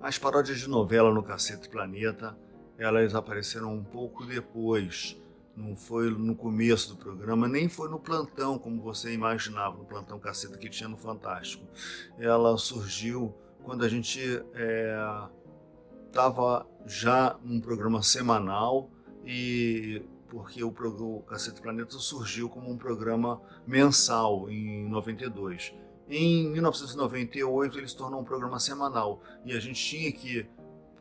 As 0.00 0.18
paródias 0.18 0.58
de 0.58 0.68
novela 0.68 1.14
no 1.14 1.22
Caceta 1.22 1.68
Planeta, 1.68 2.36
elas 2.76 3.14
apareceram 3.14 3.72
um 3.72 3.84
pouco 3.84 4.26
depois. 4.26 5.16
Não 5.56 5.76
foi 5.76 6.10
no 6.10 6.34
começo 6.34 6.88
do 6.88 6.96
programa, 6.96 7.46
nem 7.46 7.68
foi 7.68 7.88
no 7.88 8.00
plantão, 8.00 8.58
como 8.58 8.82
você 8.82 9.12
imaginava, 9.12 9.76
no 9.76 9.84
plantão 9.84 10.18
Caceta 10.18 10.58
que 10.58 10.68
tinha 10.68 10.88
no 10.88 10.96
Fantástico. 10.96 11.64
Ela 12.18 12.58
surgiu 12.58 13.32
quando 13.62 13.84
a 13.84 13.88
gente 13.88 14.42
estava 16.12 16.66
já 16.84 17.38
num 17.42 17.58
programa 17.58 18.02
semanal 18.02 18.90
e 19.24 20.02
porque 20.28 20.62
o, 20.62 20.68
o 20.68 21.22
Cacete 21.22 21.62
Planeta 21.62 21.98
surgiu 21.98 22.50
como 22.50 22.70
um 22.70 22.76
programa 22.76 23.40
mensal 23.66 24.48
em 24.50 24.86
92. 24.90 25.74
Em 26.08 26.50
1998 26.50 27.78
ele 27.78 27.88
se 27.88 27.96
tornou 27.96 28.20
um 28.20 28.24
programa 28.24 28.60
semanal 28.60 29.22
e 29.44 29.52
a 29.52 29.58
gente 29.58 29.82
tinha 29.82 30.12
que 30.12 30.46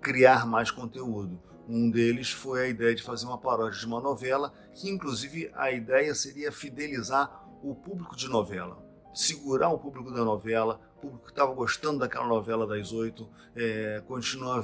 criar 0.02 0.48
mais 0.48 0.72
conteúdo. 0.72 1.42
Um 1.68 1.92
deles 1.92 2.32
foi 2.32 2.64
a 2.64 2.68
ideia 2.70 2.96
de 2.96 3.04
fazer 3.04 3.26
uma 3.26 3.38
paródia 3.38 3.80
de 3.80 3.86
uma 3.86 4.00
novela, 4.00 4.54
que 4.74 4.90
inclusive 4.90 5.52
a 5.56 5.72
ideia 5.72 6.16
seria 6.16 6.54
fidelizar 6.54 7.50
o 7.62 7.76
público 7.76 8.16
de 8.16 8.30
novela, 8.30 8.82
segurar 9.14 9.70
o 9.70 9.78
público 9.78 10.12
da 10.12 10.24
novela, 10.24 10.80
público 11.02 11.26
que 11.26 11.32
estava 11.32 11.54
gostando 11.54 12.00
daquela 12.00 12.28
novela 12.28 12.66
das 12.66 12.94
oito, 12.94 13.28
é, 13.56 14.02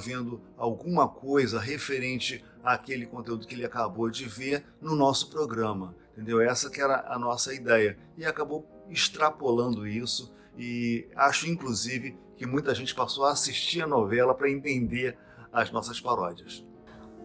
vendo 0.00 0.40
alguma 0.56 1.08
coisa 1.08 1.58
referente 1.60 2.44
àquele 2.62 3.06
conteúdo 3.06 3.46
que 3.46 3.54
ele 3.54 3.66
acabou 3.66 4.08
de 4.08 4.24
ver 4.24 4.64
no 4.80 4.94
nosso 4.94 5.28
programa. 5.28 5.94
Entendeu? 6.12 6.40
Essa 6.40 6.70
que 6.70 6.80
era 6.80 7.04
a 7.08 7.18
nossa 7.18 7.52
ideia. 7.52 7.98
E 8.16 8.24
acabou 8.24 8.66
extrapolando 8.88 9.86
isso 9.86 10.32
e 10.56 11.06
acho 11.14 11.48
inclusive 11.48 12.18
que 12.36 12.46
muita 12.46 12.74
gente 12.74 12.94
passou 12.94 13.24
a 13.24 13.32
assistir 13.32 13.82
a 13.82 13.86
novela 13.86 14.34
para 14.34 14.50
entender 14.50 15.16
as 15.52 15.70
nossas 15.70 16.00
paródias. 16.00 16.64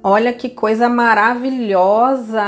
Olha 0.04 0.34
que 0.34 0.50
coisa 0.50 0.90
maravilhosa! 0.90 2.44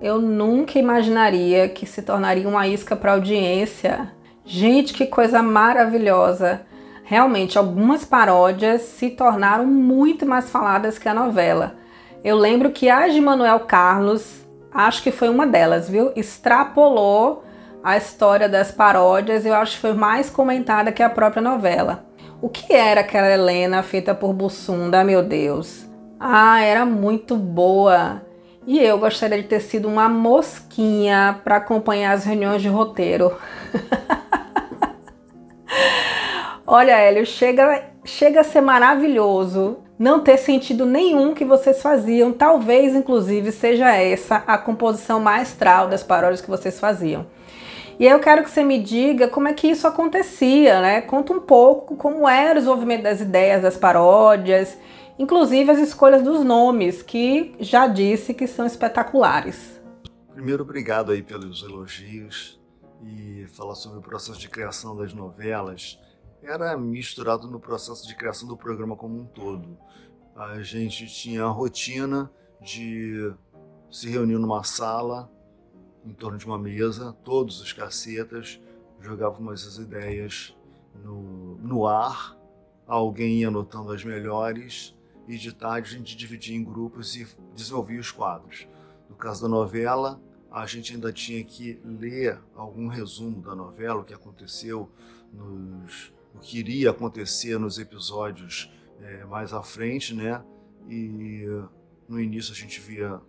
Eu 0.00 0.20
nunca 0.20 0.78
imaginaria 0.78 1.68
que 1.68 1.86
se 1.86 2.02
tornaria 2.02 2.46
uma 2.46 2.68
isca 2.68 2.94
para 2.94 3.12
audiência. 3.12 4.14
Gente, 4.48 4.94
que 4.94 5.06
coisa 5.06 5.42
maravilhosa! 5.42 6.60
Realmente, 7.02 7.58
algumas 7.58 8.04
paródias 8.04 8.82
se 8.82 9.10
tornaram 9.10 9.66
muito 9.66 10.24
mais 10.24 10.48
faladas 10.48 10.98
que 10.98 11.08
a 11.08 11.14
novela. 11.14 11.74
Eu 12.22 12.36
lembro 12.36 12.70
que 12.70 12.88
a 12.88 13.08
de 13.08 13.20
Manuel 13.20 13.60
Carlos, 13.60 14.46
acho 14.72 15.02
que 15.02 15.10
foi 15.10 15.28
uma 15.28 15.48
delas, 15.48 15.90
viu? 15.90 16.12
Extrapolou 16.14 17.42
a 17.82 17.96
história 17.96 18.48
das 18.48 18.70
paródias, 18.70 19.44
eu 19.44 19.54
acho 19.54 19.74
que 19.74 19.80
foi 19.80 19.94
mais 19.94 20.30
comentada 20.30 20.92
que 20.92 21.02
a 21.02 21.10
própria 21.10 21.42
novela. 21.42 22.06
O 22.40 22.48
que 22.48 22.72
era 22.72 23.00
aquela 23.00 23.28
Helena 23.28 23.82
feita 23.82 24.14
por 24.14 24.32
Bussunda, 24.32 25.02
meu 25.02 25.24
Deus? 25.24 25.86
Ah, 26.20 26.62
era 26.62 26.86
muito 26.86 27.36
boa. 27.36 28.22
E 28.64 28.78
eu 28.78 28.96
gostaria 28.98 29.42
de 29.42 29.48
ter 29.48 29.60
sido 29.60 29.88
uma 29.88 30.08
mosquinha 30.08 31.40
para 31.42 31.56
acompanhar 31.56 32.12
as 32.12 32.24
reuniões 32.24 32.62
de 32.62 32.68
roteiro. 32.68 33.36
Olha, 36.66 36.98
Hélio, 36.98 37.24
chega, 37.24 37.90
chega 38.04 38.40
a 38.40 38.44
ser 38.44 38.60
maravilhoso 38.60 39.78
não 39.96 40.20
ter 40.20 40.36
sentido 40.36 40.84
nenhum 40.84 41.32
que 41.32 41.44
vocês 41.44 41.80
faziam. 41.80 42.32
Talvez, 42.32 42.94
inclusive, 42.94 43.52
seja 43.52 43.94
essa 43.94 44.36
a 44.46 44.58
composição 44.58 45.20
maestral 45.20 45.88
das 45.88 46.02
paródias 46.02 46.40
que 46.40 46.50
vocês 46.50 46.80
faziam. 46.80 47.26
E 47.98 48.04
eu 48.04 48.18
quero 48.18 48.42
que 48.42 48.50
você 48.50 48.62
me 48.62 48.82
diga 48.82 49.28
como 49.28 49.48
é 49.48 49.54
que 49.54 49.68
isso 49.68 49.86
acontecia, 49.86 50.80
né? 50.82 51.00
Conta 51.00 51.32
um 51.32 51.40
pouco 51.40 51.96
como 51.96 52.28
era 52.28 52.52
o 52.52 52.54
desenvolvimento 52.56 53.04
das 53.04 53.20
ideias, 53.20 53.62
das 53.62 53.76
paródias, 53.76 54.76
inclusive 55.18 55.70
as 55.70 55.78
escolhas 55.78 56.22
dos 56.22 56.44
nomes, 56.44 57.00
que 57.00 57.54
já 57.58 57.86
disse 57.86 58.34
que 58.34 58.46
são 58.46 58.66
espetaculares. 58.66 59.80
Primeiro, 60.34 60.62
obrigado 60.62 61.12
aí 61.12 61.22
pelos 61.22 61.62
elogios 61.62 62.60
e 63.02 63.46
falar 63.54 63.76
sobre 63.76 63.98
o 64.00 64.02
processo 64.02 64.38
de 64.38 64.48
criação 64.48 64.94
das 64.94 65.14
novelas. 65.14 65.98
Era 66.46 66.76
misturado 66.78 67.48
no 67.48 67.58
processo 67.58 68.06
de 68.06 68.14
criação 68.14 68.46
do 68.46 68.56
programa 68.56 68.94
como 68.94 69.20
um 69.20 69.26
todo. 69.26 69.76
A 70.36 70.62
gente 70.62 71.04
tinha 71.08 71.42
a 71.42 71.48
rotina 71.48 72.30
de 72.60 73.34
se 73.90 74.08
reunir 74.08 74.38
numa 74.38 74.62
sala, 74.62 75.28
em 76.04 76.12
torno 76.12 76.38
de 76.38 76.46
uma 76.46 76.56
mesa, 76.56 77.12
todos 77.24 77.60
os 77.60 77.72
cacetas 77.72 78.60
jogávamos 79.00 79.66
as 79.66 79.76
ideias 79.76 80.56
no, 81.02 81.56
no 81.56 81.84
ar, 81.84 82.36
alguém 82.86 83.40
ia 83.40 83.48
anotando 83.48 83.90
as 83.90 84.04
melhores 84.04 84.94
e 85.26 85.36
de 85.36 85.52
tarde 85.52 85.94
a 85.94 85.98
gente 85.98 86.16
dividia 86.16 86.56
em 86.56 86.62
grupos 86.62 87.16
e 87.16 87.26
desenvolvia 87.56 87.98
os 87.98 88.12
quadros. 88.12 88.68
No 89.10 89.16
caso 89.16 89.42
da 89.42 89.48
novela, 89.48 90.20
a 90.48 90.64
gente 90.64 90.94
ainda 90.94 91.12
tinha 91.12 91.42
que 91.42 91.80
ler 91.84 92.40
algum 92.54 92.86
resumo 92.86 93.42
da 93.42 93.54
novela, 93.54 94.00
o 94.00 94.04
que 94.04 94.14
aconteceu, 94.14 94.88
nos, 95.32 96.12
o 96.36 96.38
que 96.38 96.58
iria 96.58 96.90
acontecer 96.90 97.58
nos 97.58 97.78
episódios 97.78 98.70
é, 99.00 99.24
mais 99.24 99.52
à 99.52 99.62
frente, 99.62 100.14
né? 100.14 100.44
E 100.88 101.46
no 102.08 102.20
início 102.20 102.52
a 102.52 102.56
gente 102.56 102.80
via 102.80 103.20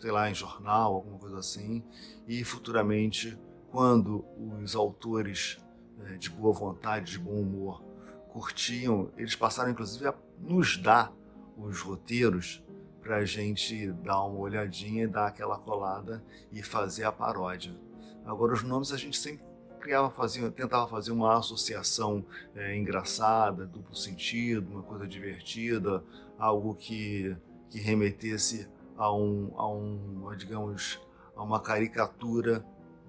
sei 0.00 0.10
lá, 0.10 0.30
em 0.30 0.34
jornal, 0.34 0.94
alguma 0.94 1.18
coisa 1.18 1.38
assim, 1.38 1.84
e 2.26 2.42
futuramente, 2.42 3.38
quando 3.70 4.24
os 4.62 4.74
autores 4.74 5.58
é, 6.06 6.16
de 6.16 6.30
boa 6.30 6.54
vontade, 6.54 7.12
de 7.12 7.18
bom 7.18 7.38
humor, 7.38 7.82
curtiam, 8.30 9.10
eles 9.16 9.36
passaram 9.36 9.70
inclusive 9.70 10.08
a 10.08 10.14
nos 10.38 10.78
dar 10.78 11.12
os 11.56 11.80
roteiros 11.80 12.64
para 13.02 13.16
a 13.16 13.24
gente 13.24 13.92
dar 13.92 14.24
uma 14.24 14.38
olhadinha, 14.38 15.06
dar 15.06 15.26
aquela 15.26 15.58
colada 15.58 16.24
e 16.50 16.62
fazer 16.62 17.04
a 17.04 17.12
paródia. 17.12 17.78
Agora, 18.24 18.54
os 18.54 18.62
nomes 18.62 18.92
a 18.92 18.96
gente 18.96 19.18
sempre 19.18 19.44
criava, 19.80 20.10
fazia, 20.10 20.50
tentava 20.50 20.86
fazer 20.86 21.10
uma 21.10 21.38
associação 21.38 22.24
é, 22.54 22.76
engraçada, 22.76 23.66
duplo 23.66 23.96
sentido, 23.96 24.70
uma 24.70 24.82
coisa 24.82 25.08
divertida, 25.08 26.04
algo 26.38 26.74
que, 26.74 27.34
que 27.68 27.80
remetesse 27.80 28.68
a 28.96 29.12
um, 29.12 29.50
a 29.56 29.68
um 29.68 30.36
digamos, 30.36 31.00
a 31.34 31.42
uma 31.42 31.60
caricatura 31.60 32.64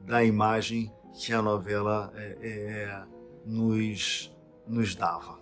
da 0.05 0.23
imagem 0.23 0.91
que 1.13 1.33
a 1.33 1.41
novela 1.41 2.11
é, 2.15 2.37
é, 2.41 3.03
nos, 3.45 4.33
nos 4.65 4.95
dava. 4.95 5.39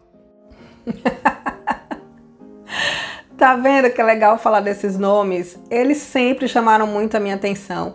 tá 3.38 3.56
vendo 3.56 3.94
que 3.94 4.02
é 4.02 4.04
legal 4.04 4.38
falar 4.38 4.60
desses 4.60 4.98
nomes? 4.98 5.58
Eles 5.70 6.00
sempre 6.00 6.48
chamaram 6.48 6.88
muito 6.88 7.16
a 7.16 7.20
minha 7.20 7.36
atenção. 7.36 7.94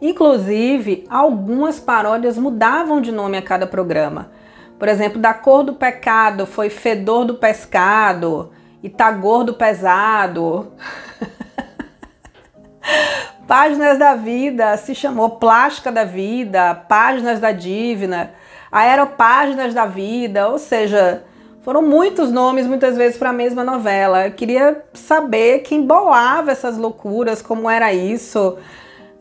Inclusive, 0.00 1.04
algumas 1.08 1.80
paródias 1.80 2.36
mudavam 2.36 3.00
de 3.00 3.12
nome 3.12 3.36
a 3.36 3.42
cada 3.42 3.66
programa. 3.66 4.30
Por 4.78 4.88
exemplo, 4.88 5.20
Da 5.20 5.32
Cor 5.32 5.62
do 5.62 5.74
Pecado 5.74 6.46
foi 6.46 6.68
Fedor 6.68 7.24
do 7.24 7.34
Pescado, 7.34 8.50
Itagor 8.82 9.44
do 9.44 9.54
Pesado. 9.54 10.72
Páginas 13.46 13.98
da 13.98 14.14
Vida 14.14 14.76
se 14.76 14.94
chamou 14.94 15.30
Plástica 15.30 15.92
da 15.92 16.04
Vida, 16.04 16.74
Páginas 16.74 17.40
da 17.40 17.52
Dívida, 17.52 18.32
Aeropáginas 18.72 19.72
da 19.72 19.86
Vida, 19.86 20.48
ou 20.48 20.58
seja, 20.58 21.22
foram 21.62 21.80
muitos 21.80 22.30
nomes 22.30 22.66
muitas 22.66 22.96
vezes 22.96 23.16
para 23.16 23.30
a 23.30 23.34
mesma 23.34 23.64
novela. 23.64 24.26
Eu 24.26 24.32
queria 24.32 24.82
saber 24.92 25.60
quem 25.60 25.86
bolava 25.86 26.50
essas 26.50 26.76
loucuras, 26.76 27.40
como 27.40 27.70
era 27.70 27.92
isso. 27.92 28.58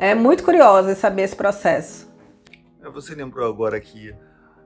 É 0.03 0.13
muito 0.13 0.43
curiosa 0.43 0.95
saber 0.95 1.21
esse 1.21 1.33
processo. 1.33 2.13
É, 2.81 2.89
você 2.89 3.15
lembrou 3.15 3.47
agora 3.49 3.79
que 3.79 4.13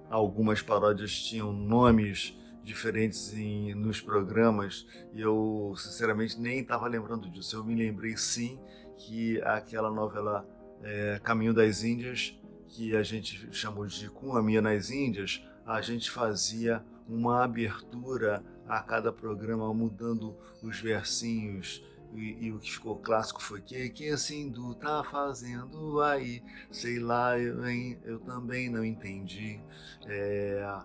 algumas 0.10 0.64
paródias 0.64 1.12
tinham 1.12 1.54
nomes 1.54 2.36
diferentes 2.64 3.36
em, 3.36 3.76
nos 3.76 4.02
programas 4.02 4.88
e 5.14 5.22
eu 5.22 5.76
sinceramente 5.78 6.40
nem 6.40 6.62
estava 6.62 6.88
lembrando 6.88 7.30
disso. 7.30 7.56
Eu 7.56 7.64
me 7.64 7.76
lembrei 7.76 8.18
sim 8.18 8.60
que 8.98 9.40
aquela 9.44 9.92
novela 9.92 10.44
é, 10.82 11.22
Caminho 11.24 11.54
das 11.54 11.84
Índias, 11.84 12.36
que 12.68 12.96
a 12.96 13.04
gente 13.04 13.48
chamou 13.52 13.86
de 13.86 14.10
Com 14.10 14.36
a 14.36 14.42
Minha 14.42 14.60
nas 14.60 14.90
Índias, 14.90 15.48
a 15.68 15.80
gente 15.82 16.10
fazia 16.10 16.84
uma 17.08 17.44
abertura 17.44 18.44
a 18.68 18.82
cada 18.82 19.14
programa, 19.14 19.72
mudando 19.72 20.36
os 20.64 20.80
versinhos. 20.80 21.86
E, 22.14 22.48
e, 22.48 22.52
o 22.52 22.60
que 22.60 22.72
ficou 22.72 22.98
clássico 22.98 23.42
foi 23.42 23.62
que 23.62 23.90
que 23.90 24.10
assim 24.10 24.50
do 24.50 24.74
tá 24.74 25.04
fazendo 25.04 26.02
aí, 26.02 26.42
sei 26.72 27.00
lá, 27.00 27.38
eu, 27.38 27.64
eu 28.04 28.20
também 28.20 28.70
não 28.70 28.84
entendi. 28.84 29.62
É, 30.06 30.82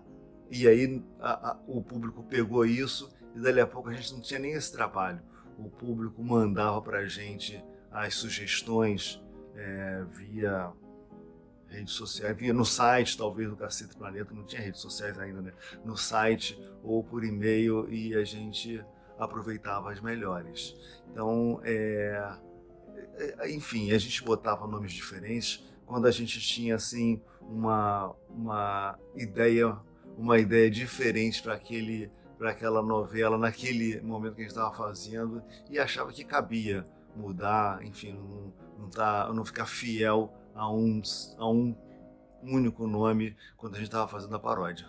e 0.51 0.67
aí 0.67 1.01
a, 1.19 1.51
a, 1.51 1.59
o 1.67 1.81
público 1.81 2.23
pegou 2.23 2.65
isso 2.65 3.09
e 3.35 3.39
dali 3.39 3.59
a 3.59 3.67
pouco 3.67 3.89
a 3.89 3.93
gente 3.93 4.13
não 4.13 4.21
tinha 4.21 4.39
nem 4.39 4.53
esse 4.53 4.71
trabalho. 4.71 5.21
O 5.57 5.69
público 5.69 6.23
mandava 6.23 6.81
para 6.81 6.99
a 6.99 7.07
gente 7.07 7.63
as 7.91 8.15
sugestões 8.15 9.21
é, 9.55 10.03
via 10.11 10.71
redes 11.67 11.93
sociais, 11.93 12.37
via 12.37 12.53
no 12.53 12.65
site, 12.65 13.17
talvez 13.17 13.49
do 13.49 13.55
Cacete 13.55 13.95
Planeta, 13.95 14.33
não 14.33 14.45
tinha 14.45 14.61
redes 14.61 14.79
sociais 14.81 15.17
ainda, 15.17 15.41
né? 15.41 15.53
No 15.83 15.97
site 15.97 16.59
ou 16.83 17.03
por 17.03 17.23
e-mail 17.23 17.91
e 17.91 18.15
a 18.15 18.23
gente 18.23 18.83
aproveitava 19.23 19.91
as 19.91 19.99
melhores. 20.01 20.75
Então, 21.11 21.59
é, 21.63 22.37
é, 23.15 23.51
enfim, 23.51 23.91
a 23.91 23.97
gente 23.97 24.23
botava 24.23 24.67
nomes 24.67 24.93
diferentes 24.93 25.63
quando 25.85 26.07
a 26.07 26.11
gente 26.11 26.39
tinha 26.39 26.75
assim 26.75 27.21
uma, 27.41 28.15
uma 28.29 28.97
ideia, 29.15 29.77
uma 30.17 30.39
ideia 30.39 30.69
diferente 30.69 31.41
para 31.41 31.53
aquele 31.53 32.11
para 32.37 32.51
aquela 32.51 32.81
novela 32.81 33.37
naquele 33.37 34.01
momento 34.01 34.35
que 34.35 34.41
a 34.41 34.43
gente 34.43 34.51
estava 34.51 34.75
fazendo 34.75 35.41
e 35.69 35.79
achava 35.79 36.11
que 36.11 36.25
cabia 36.25 36.85
mudar, 37.15 37.81
enfim, 37.85 38.11
não, 38.11 38.53
não, 38.79 38.89
tá, 38.89 39.31
não 39.33 39.45
ficar 39.45 39.65
fiel 39.65 40.33
a 40.53 40.69
um, 40.69 41.01
a 41.37 41.49
um 41.49 41.73
único 42.43 42.85
nome 42.85 43.35
quando 43.55 43.75
a 43.75 43.77
gente 43.77 43.87
estava 43.87 44.07
fazendo 44.07 44.35
a 44.35 44.39
paródia. 44.39 44.85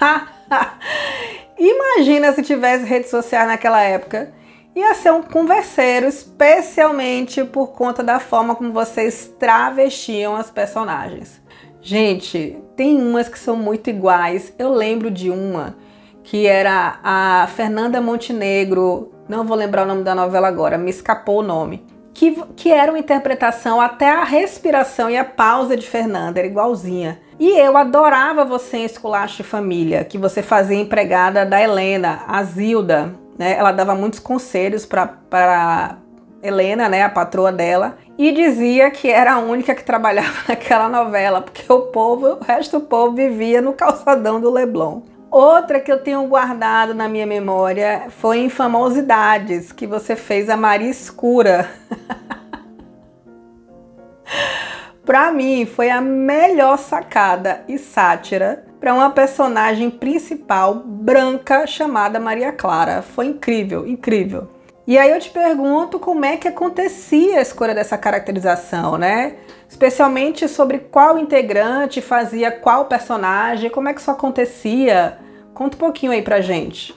Imagina 1.58 2.32
se 2.32 2.42
tivesse 2.42 2.84
redes 2.84 3.10
sociais 3.10 3.48
naquela 3.48 3.82
época. 3.82 4.32
Ia 4.74 4.94
ser 4.94 5.12
um 5.12 5.22
converseiro, 5.22 6.06
especialmente 6.06 7.42
por 7.44 7.68
conta 7.72 8.02
da 8.02 8.20
forma 8.20 8.54
como 8.54 8.72
vocês 8.72 9.32
travestiam 9.38 10.36
as 10.36 10.50
personagens. 10.50 11.42
Gente, 11.80 12.58
tem 12.76 13.00
umas 13.00 13.28
que 13.28 13.38
são 13.38 13.56
muito 13.56 13.90
iguais. 13.90 14.52
Eu 14.58 14.70
lembro 14.70 15.10
de 15.10 15.30
uma 15.30 15.76
que 16.22 16.46
era 16.46 17.00
a 17.02 17.48
Fernanda 17.56 18.02
Montenegro, 18.02 19.10
não 19.26 19.46
vou 19.46 19.56
lembrar 19.56 19.84
o 19.84 19.86
nome 19.86 20.02
da 20.02 20.14
novela 20.14 20.46
agora, 20.46 20.76
me 20.76 20.90
escapou 20.90 21.38
o 21.38 21.42
nome. 21.42 21.86
Que, 22.12 22.36
que 22.54 22.70
era 22.70 22.92
uma 22.92 22.98
interpretação 22.98 23.80
até 23.80 24.10
a 24.10 24.24
respiração 24.24 25.08
e 25.08 25.16
a 25.16 25.24
pausa 25.24 25.76
de 25.76 25.86
Fernanda, 25.86 26.38
era 26.38 26.46
igualzinha. 26.46 27.18
E 27.38 27.50
eu 27.50 27.76
adorava 27.76 28.44
você 28.44 28.78
em 28.78 28.84
Esculacho 28.84 29.44
Família, 29.44 30.04
que 30.04 30.18
você 30.18 30.42
fazia 30.42 30.76
empregada 30.76 31.46
da 31.46 31.62
Helena, 31.62 32.22
a 32.26 32.42
Zilda. 32.42 33.14
Né? 33.38 33.56
Ela 33.56 33.70
dava 33.70 33.94
muitos 33.94 34.18
conselhos 34.18 34.84
para 34.84 35.98
Helena, 36.42 36.88
né, 36.88 37.02
a 37.02 37.08
patroa 37.08 37.52
dela, 37.52 37.96
e 38.16 38.32
dizia 38.32 38.90
que 38.90 39.08
era 39.08 39.34
a 39.34 39.38
única 39.38 39.74
que 39.74 39.84
trabalhava 39.84 40.36
naquela 40.48 40.88
novela, 40.88 41.40
porque 41.40 41.72
o 41.72 41.82
povo, 41.82 42.38
o 42.40 42.44
resto 42.44 42.80
do 42.80 42.86
povo 42.86 43.14
vivia 43.14 43.62
no 43.62 43.72
calçadão 43.72 44.40
do 44.40 44.50
Leblon. 44.50 45.02
Outra 45.30 45.78
que 45.78 45.92
eu 45.92 46.02
tenho 46.02 46.26
guardado 46.26 46.94
na 46.94 47.06
minha 47.06 47.26
memória 47.26 48.06
foi 48.08 48.38
em 48.38 48.48
Famosidades, 48.48 49.72
que 49.72 49.86
você 49.86 50.16
fez 50.16 50.48
a 50.48 50.56
Maria 50.56 50.90
Escura. 50.90 51.68
para 55.08 55.32
mim, 55.32 55.64
foi 55.64 55.88
a 55.88 56.02
melhor 56.02 56.76
sacada 56.76 57.64
e 57.66 57.78
sátira 57.78 58.66
para 58.78 58.92
uma 58.92 59.08
personagem 59.08 59.88
principal 59.88 60.74
branca 60.74 61.66
chamada 61.66 62.20
Maria 62.20 62.52
Clara. 62.52 63.00
Foi 63.00 63.24
incrível, 63.24 63.88
incrível. 63.88 64.50
E 64.86 64.98
aí 64.98 65.10
eu 65.10 65.18
te 65.18 65.30
pergunto 65.30 65.98
como 65.98 66.26
é 66.26 66.36
que 66.36 66.46
acontecia 66.46 67.38
a 67.38 67.40
escolha 67.40 67.74
dessa 67.74 67.96
caracterização, 67.96 68.98
né? 68.98 69.38
Especialmente 69.66 70.46
sobre 70.46 70.78
qual 70.78 71.18
integrante 71.18 72.02
fazia 72.02 72.52
qual 72.52 72.84
personagem, 72.84 73.70
como 73.70 73.88
é 73.88 73.94
que 73.94 74.02
isso 74.02 74.10
acontecia? 74.10 75.18
Conta 75.54 75.74
um 75.74 75.80
pouquinho 75.80 76.12
aí 76.12 76.20
pra 76.20 76.42
gente. 76.42 76.94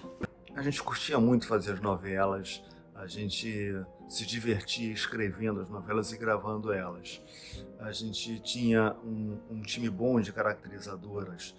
A 0.54 0.62
gente 0.62 0.84
curtia 0.84 1.18
muito 1.18 1.48
fazer 1.48 1.72
as 1.72 1.80
novelas, 1.80 2.62
A 2.94 3.08
gente 3.08 3.74
se 4.12 4.26
divertia 4.26 4.92
escrevendo 4.92 5.62
as 5.62 5.70
novelas 5.70 6.12
e 6.12 6.18
gravando 6.18 6.74
elas. 6.74 7.22
A 7.80 7.94
gente 7.94 8.42
tinha 8.42 8.94
um, 9.06 9.40
um 9.50 9.62
time 9.62 9.90
bom 9.90 10.20
de 10.20 10.34
caracterizadoras. 10.34 11.56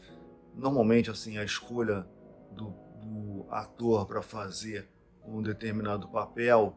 Normalmente, 0.55 1.11
assim, 1.11 1.38
a 1.38 1.45
escolha 1.45 2.07
do, 2.51 2.75
do 3.01 3.47
ator 3.49 4.07
para 4.07 4.21
fazer 4.21 4.87
um 5.25 5.41
determinado 5.41 6.07
papel 6.09 6.77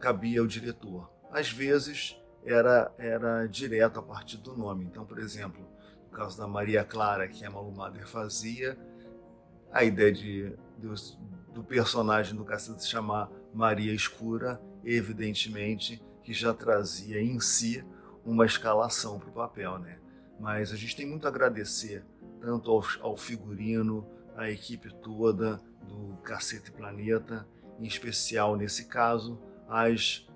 cabia 0.00 0.40
ao 0.40 0.46
diretor. 0.46 1.12
Às 1.30 1.50
vezes 1.50 2.16
era, 2.42 2.90
era 2.96 3.46
direto 3.46 3.98
a 3.98 4.02
partir 4.02 4.38
do 4.38 4.56
nome. 4.56 4.86
Então, 4.86 5.04
por 5.04 5.18
exemplo, 5.18 5.68
no 6.10 6.16
caso 6.16 6.38
da 6.38 6.48
Maria 6.48 6.82
Clara, 6.82 7.28
que 7.28 7.44
a 7.44 7.50
Malu 7.50 7.76
Mader 7.76 8.08
fazia, 8.08 8.74
a 9.70 9.84
ideia 9.84 10.10
de, 10.10 10.56
do, 10.78 10.94
do 11.52 11.62
personagem 11.62 12.34
do 12.34 12.42
Cacete 12.42 12.84
se 12.84 12.88
chamar 12.88 13.30
Maria 13.52 13.92
Escura, 13.92 14.58
evidentemente 14.84 16.02
que 16.22 16.32
já 16.32 16.54
trazia 16.54 17.20
em 17.20 17.38
si 17.40 17.84
uma 18.24 18.46
escalação 18.46 19.18
para 19.18 19.28
o 19.28 19.32
papel, 19.32 19.78
né? 19.78 19.98
Mas 20.38 20.72
a 20.72 20.76
gente 20.76 20.96
tem 20.96 21.06
muito 21.06 21.26
a 21.26 21.30
agradecer 21.30 22.04
tanto 22.40 22.70
ao, 22.70 22.84
ao 23.00 23.16
figurino, 23.16 24.06
à 24.36 24.50
equipe 24.50 24.92
toda 24.94 25.60
do 25.86 26.16
Cacete 26.22 26.70
Planeta, 26.72 27.46
em 27.78 27.86
especial 27.86 28.56
nesse 28.56 28.86
caso, 28.86 29.38
as 29.68 30.26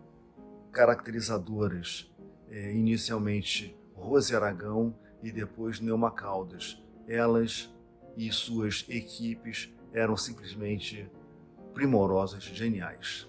caracterizadoras, 0.73 2.11
é, 2.49 2.73
inicialmente 2.73 3.77
Rose 3.95 4.35
Aragão 4.35 4.95
e 5.23 5.31
depois 5.31 5.81
Neuma 5.81 6.11
Caldas. 6.11 6.83
Elas 7.07 7.75
e 8.17 8.31
suas 8.33 8.85
equipes 8.89 9.73
eram 9.93 10.17
simplesmente 10.17 11.11
primorosas, 11.73 12.43
geniais. 12.43 13.28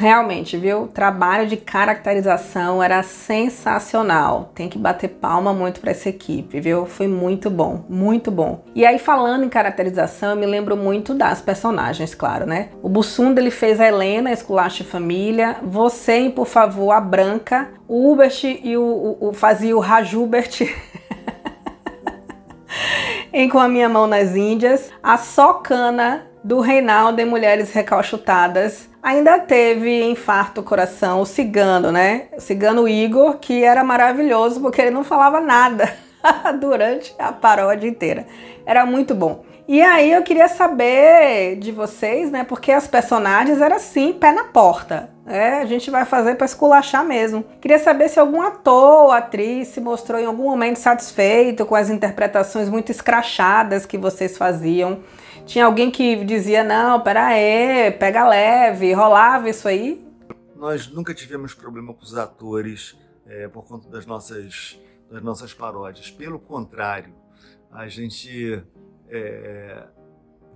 Realmente, 0.00 0.56
viu? 0.56 0.82
O 0.82 0.86
trabalho 0.86 1.48
de 1.48 1.56
caracterização 1.56 2.80
era 2.80 3.02
sensacional. 3.02 4.52
Tem 4.54 4.68
que 4.68 4.78
bater 4.78 5.08
palma 5.08 5.52
muito 5.52 5.80
para 5.80 5.90
essa 5.90 6.08
equipe, 6.08 6.60
viu? 6.60 6.86
Foi 6.86 7.08
muito 7.08 7.50
bom, 7.50 7.84
muito 7.88 8.30
bom. 8.30 8.62
E 8.76 8.86
aí 8.86 8.96
falando 8.96 9.44
em 9.44 9.48
caracterização, 9.48 10.30
eu 10.30 10.36
me 10.36 10.46
lembro 10.46 10.76
muito 10.76 11.14
das 11.14 11.40
personagens, 11.40 12.14
claro, 12.14 12.46
né? 12.46 12.68
O 12.80 12.88
Bussunda 12.88 13.40
ele 13.40 13.50
fez 13.50 13.80
a 13.80 13.88
Helena, 13.88 14.30
Esculacha 14.30 14.84
Família. 14.84 15.56
Você, 15.64 16.30
por 16.30 16.46
favor, 16.46 16.92
a 16.92 17.00
Branca. 17.00 17.68
O 17.88 18.12
Hubert 18.12 18.44
e 18.44 18.76
o, 18.76 19.16
o, 19.20 19.30
o 19.30 19.32
fazia 19.32 19.76
o 19.76 19.80
Rajubert. 19.80 20.60
em 23.32 23.48
Com 23.48 23.58
a 23.58 23.66
Minha 23.66 23.88
Mão 23.88 24.06
nas 24.06 24.36
Índias. 24.36 24.92
A 25.02 25.18
Socana 25.18 26.24
do 26.44 26.60
Reinaldo 26.60 27.20
em 27.20 27.24
Mulheres 27.24 27.72
Recalchutadas. 27.72 28.87
Ainda 29.02 29.38
teve 29.38 30.02
infarto 30.04 30.62
coração 30.62 31.20
o 31.20 31.26
cigano, 31.26 31.92
né? 31.92 32.28
O 32.36 32.40
cigano 32.40 32.88
Igor, 32.88 33.38
que 33.38 33.62
era 33.62 33.84
maravilhoso 33.84 34.60
porque 34.60 34.82
ele 34.82 34.90
não 34.90 35.04
falava 35.04 35.40
nada 35.40 35.94
durante 36.60 37.14
a 37.18 37.32
paródia 37.32 37.88
inteira. 37.88 38.26
Era 38.66 38.84
muito 38.84 39.14
bom. 39.14 39.44
E 39.68 39.82
aí 39.82 40.12
eu 40.12 40.22
queria 40.22 40.48
saber 40.48 41.56
de 41.56 41.70
vocês, 41.70 42.30
né? 42.30 42.42
Porque 42.42 42.72
as 42.72 42.88
personagens 42.88 43.60
eram 43.60 43.76
assim, 43.76 44.14
pé 44.14 44.32
na 44.32 44.44
porta. 44.44 45.10
É, 45.26 45.58
a 45.58 45.66
gente 45.66 45.90
vai 45.90 46.06
fazer 46.06 46.36
para 46.36 46.46
esculachar 46.46 47.04
mesmo. 47.04 47.44
Queria 47.60 47.78
saber 47.78 48.08
se 48.08 48.18
algum 48.18 48.40
ator 48.40 49.04
ou 49.04 49.12
atriz 49.12 49.68
se 49.68 49.78
mostrou 49.78 50.18
em 50.18 50.24
algum 50.24 50.44
momento 50.44 50.78
satisfeito 50.78 51.66
com 51.66 51.74
as 51.74 51.90
interpretações 51.90 52.70
muito 52.70 52.90
escrachadas 52.90 53.84
que 53.84 53.98
vocês 53.98 54.38
faziam. 54.38 55.00
Tinha 55.48 55.64
alguém 55.64 55.90
que 55.90 56.22
dizia, 56.26 56.62
não, 56.62 57.00
pera 57.00 57.28
aí, 57.28 57.90
pega 57.92 58.28
leve, 58.28 58.92
rolava 58.92 59.48
isso 59.48 59.66
aí? 59.66 60.06
Nós 60.54 60.88
nunca 60.88 61.14
tivemos 61.14 61.54
problema 61.54 61.94
com 61.94 62.02
os 62.02 62.14
atores 62.18 62.94
é, 63.26 63.48
por 63.48 63.66
conta 63.66 63.88
das 63.88 64.04
nossas, 64.04 64.78
das 65.10 65.22
nossas 65.22 65.54
paródias. 65.54 66.10
Pelo 66.10 66.38
contrário, 66.38 67.14
a 67.72 67.88
gente 67.88 68.62
é, 69.08 69.86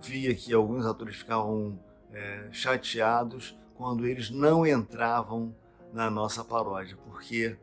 via 0.03 0.35
que 0.35 0.53
alguns 0.53 0.85
atores 0.85 1.17
ficavam 1.17 1.83
é, 2.13 2.49
chateados 2.53 3.59
quando 3.75 4.07
eles 4.07 4.29
não 4.29 4.67
entravam 4.67 5.57
na 5.91 6.11
nossa 6.11 6.45
paródia, 6.45 6.99
porque 7.03 7.57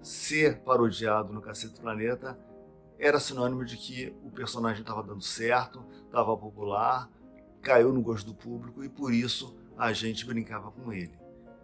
ser 0.00 0.60
parodiado 0.60 1.32
no 1.32 1.40
Cacete 1.40 1.80
Planeta 1.80 2.38
era 2.98 3.20
sinônimo 3.20 3.64
de 3.64 3.76
que 3.76 4.14
o 4.24 4.30
personagem 4.30 4.80
estava 4.80 5.02
dando 5.02 5.22
certo, 5.22 5.84
estava 6.06 6.36
popular, 6.36 7.10
caiu 7.60 7.92
no 7.92 8.00
gosto 8.00 8.26
do 8.26 8.34
público 8.34 8.82
e 8.84 8.88
por 8.88 9.12
isso 9.12 9.56
a 9.76 9.92
gente 9.92 10.24
brincava 10.24 10.70
com 10.70 10.92
ele. 10.92 11.12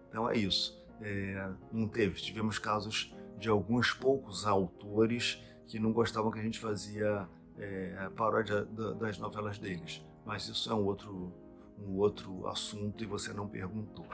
Então 0.08 0.28
é 0.28 0.36
isso. 0.36 0.80
É, 1.00 1.50
não 1.72 1.88
teve. 1.88 2.20
Tivemos 2.20 2.58
casos 2.58 3.14
de 3.38 3.48
alguns 3.48 3.92
poucos 3.92 4.46
autores 4.46 5.42
que 5.66 5.78
não 5.78 5.92
gostavam 5.92 6.30
que 6.30 6.38
a 6.38 6.42
gente 6.42 6.58
fazia 6.58 7.28
é, 7.58 8.10
paródia 8.14 8.64
das 9.00 9.18
novelas 9.18 9.58
deles. 9.58 10.04
Mas 10.24 10.48
isso 10.48 10.70
é 10.70 10.74
um 10.74 10.84
outro, 10.84 11.32
um 11.78 11.96
outro 11.98 12.46
assunto 12.46 13.02
e 13.02 13.06
você 13.06 13.32
não 13.32 13.48
perguntou. 13.48 14.06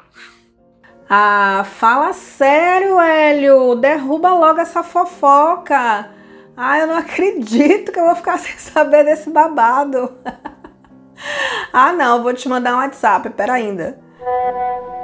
Ah, 1.11 1.65
fala 1.65 2.13
sério, 2.13 3.01
Hélio! 3.01 3.75
Derruba 3.75 4.33
logo 4.35 4.61
essa 4.61 4.83
fofoca! 4.83 6.18
Ah, 6.61 6.81
eu 6.81 6.89
não 6.89 6.97
acredito 6.97 7.93
que 7.93 8.01
eu 8.01 8.05
vou 8.05 8.17
ficar 8.17 8.37
sem 8.41 8.59
saber 8.59 9.05
desse 9.05 9.31
babado. 9.31 10.19
ah, 11.73 11.93
não, 11.93 12.21
vou 12.21 12.35
te 12.35 12.49
mandar 12.49 12.75
um 12.75 12.79
WhatsApp, 12.79 13.31
pera 13.31 13.53
ainda. 13.53 14.01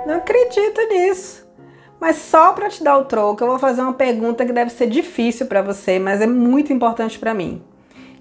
Não 0.04 0.16
acredito 0.16 0.80
nisso. 0.90 1.48
Mas 2.00 2.16
só 2.16 2.52
para 2.52 2.68
te 2.68 2.82
dar 2.82 2.98
o 2.98 3.04
troco, 3.04 3.44
eu 3.44 3.46
vou 3.46 3.58
fazer 3.60 3.82
uma 3.82 3.92
pergunta 3.92 4.44
que 4.44 4.52
deve 4.52 4.70
ser 4.70 4.88
difícil 4.88 5.46
para 5.46 5.62
você, 5.62 5.96
mas 5.96 6.20
é 6.20 6.26
muito 6.26 6.72
importante 6.72 7.20
para 7.20 7.32
mim. 7.32 7.64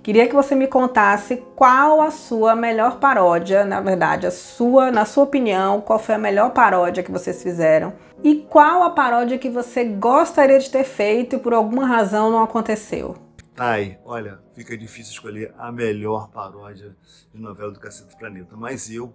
Queria 0.03 0.27
que 0.27 0.35
você 0.35 0.53
me 0.53 0.67
contasse 0.67 1.43
qual 1.55 2.01
a 2.01 2.11
sua 2.11 2.55
melhor 2.55 2.99
paródia, 2.99 3.65
na 3.65 3.81
verdade, 3.81 4.27
a 4.27 4.31
sua, 4.31 4.91
na 4.91 5.05
sua 5.05 5.23
opinião, 5.23 5.81
qual 5.81 5.97
foi 5.97 6.13
a 6.13 6.19
melhor 6.19 6.51
paródia 6.51 7.01
que 7.01 7.11
vocês 7.11 7.41
fizeram 7.41 7.93
e 8.23 8.35
qual 8.35 8.83
a 8.83 8.91
paródia 8.91 9.37
que 9.37 9.49
você 9.49 9.83
gostaria 9.83 10.59
de 10.59 10.69
ter 10.69 10.83
feito 10.83 11.35
e 11.35 11.39
por 11.39 11.53
alguma 11.53 11.87
razão 11.87 12.29
não 12.29 12.43
aconteceu. 12.43 13.22
Ai, 13.55 13.99
olha, 14.03 14.41
fica 14.53 14.75
difícil 14.75 15.13
escolher 15.13 15.53
a 15.59 15.71
melhor 15.71 16.29
paródia 16.29 16.95
de 17.31 17.39
novela 17.39 17.71
do 17.71 17.79
Cacete 17.79 18.17
Planeta, 18.17 18.55
mas 18.57 18.89
eu 18.89 19.13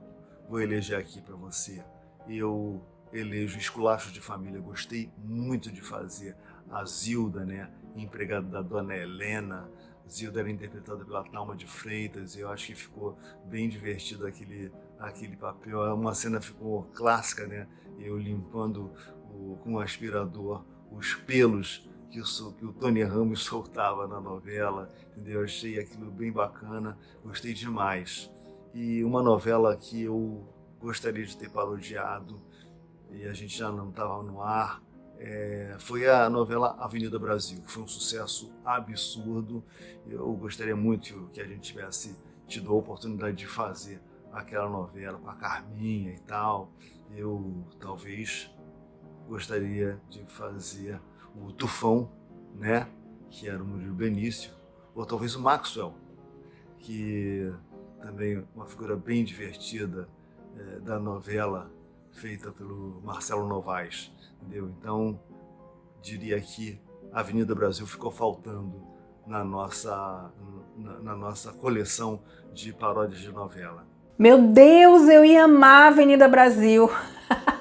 vou 0.48 0.61
eleger 0.61 0.96
aqui 0.96 1.20
para 1.20 1.35
você. 1.35 1.85
Eu 2.29 2.81
elejo 3.12 3.59
Esculacho 3.59 4.12
de 4.12 4.20
Família, 4.20 4.61
gostei 4.61 5.11
muito 5.18 5.72
de 5.72 5.81
fazer 5.81 6.37
a 6.70 6.85
Zilda, 6.85 7.44
né, 7.44 7.68
empregada 7.96 8.46
da 8.46 8.62
Dona 8.62 8.94
Helena, 8.94 9.68
Zilda 10.09 10.40
era 10.40 10.51
interpretada 10.51 11.05
pela 11.05 11.22
Talma 11.24 11.55
de 11.55 11.66
Freitas 11.66 12.35
e 12.35 12.40
eu 12.40 12.51
acho 12.51 12.68
que 12.68 12.74
ficou 12.74 13.18
bem 13.44 13.68
divertido 13.68 14.27
aquele, 14.27 14.72
aquele 14.98 15.37
papel. 15.37 15.81
Uma 15.94 16.14
cena 16.14 16.40
ficou 16.40 16.85
clássica, 16.94 17.46
né? 17.46 17.68
Eu 17.98 18.16
limpando 18.16 18.90
o, 19.31 19.59
com 19.62 19.74
o 19.74 19.81
aspirador 19.81 20.64
os 20.90 21.12
pelos 21.14 21.87
que 22.11 22.21
o, 22.21 22.53
que 22.53 22.64
o 22.64 22.73
Tony 22.73 23.03
Ramos 23.03 23.42
soltava 23.44 24.07
na 24.07 24.21
novela, 24.21 24.92
entendeu? 25.12 25.40
Eu 25.40 25.44
achei 25.44 25.79
aquilo 25.79 26.11
bem 26.11 26.33
bacana, 26.33 26.99
gostei 27.23 27.53
demais. 27.53 28.31
E 28.75 29.03
uma 29.05 29.23
novela 29.23 29.77
que 29.77 30.03
eu 30.03 30.47
gostaria 30.81 31.25
de 31.25 31.37
ter 31.37 31.51
parodiado 31.51 32.40
e 33.11 33.25
a 33.27 33.33
gente 33.33 33.57
já 33.57 33.73
não 33.73 33.88
estava 33.88 34.23
no 34.23 34.42
ar, 34.42 34.83
é, 35.18 35.77
foi 35.81 36.09
a 36.09 36.31
novela 36.31 36.77
Avenida 36.79 37.18
Brasil, 37.18 37.61
que 37.62 37.71
foi 37.71 37.83
um 37.83 37.88
sucesso 37.88 38.53
absurdo. 38.64 39.64
Eu 40.07 40.33
gostaria 40.35 40.77
muito 40.77 41.29
que 41.33 41.40
a 41.40 41.44
gente 41.44 41.61
tivesse 41.61 42.16
tido 42.47 42.71
a 42.71 42.75
oportunidade 42.75 43.37
de 43.37 43.47
fazer 43.47 44.01
aquela 44.33 44.68
novela 44.68 45.18
com 45.18 45.29
a 45.29 45.35
Carminha 45.35 46.12
e 46.12 46.21
tal. 46.21 46.73
Eu 47.11 47.66
talvez 47.81 48.51
gostaria 49.27 50.01
de 50.09 50.25
fazer 50.27 51.01
o 51.42 51.53
Tufão, 51.53 52.11
né, 52.55 52.88
que 53.31 53.48
era 53.48 53.62
o 53.62 53.66
Murilo 53.66 53.94
Benício, 53.94 54.51
ou 54.94 55.05
talvez 55.05 55.35
o 55.35 55.40
Maxwell, 55.40 55.94
que 56.79 57.53
também 58.01 58.44
uma 58.55 58.66
figura 58.66 58.96
bem 58.96 59.24
divertida 59.24 60.09
é, 60.57 60.81
da 60.81 60.98
novela 60.98 61.70
feita 62.12 62.51
pelo 62.51 63.01
Marcelo 63.05 63.46
Novaes 63.46 64.11
entendeu? 64.42 64.70
Então, 64.79 65.18
diria 66.03 66.40
que 66.40 66.81
a 67.12 67.20
Avenida 67.20 67.55
Brasil 67.55 67.87
ficou 67.87 68.11
faltando 68.11 68.87
na 69.27 69.44
nossa, 69.44 70.33
na, 70.77 70.98
na 71.01 71.16
nossa 71.16 71.53
coleção 71.53 72.20
de 72.53 72.72
paródias 72.72 73.20
de 73.20 73.31
novela. 73.31 73.87
Meu 74.18 74.40
Deus, 74.48 75.09
eu 75.09 75.24
ia 75.24 75.44
amar 75.44 75.85
a 75.85 75.88
Avenida 75.88 76.27
Brasil. 76.29 76.90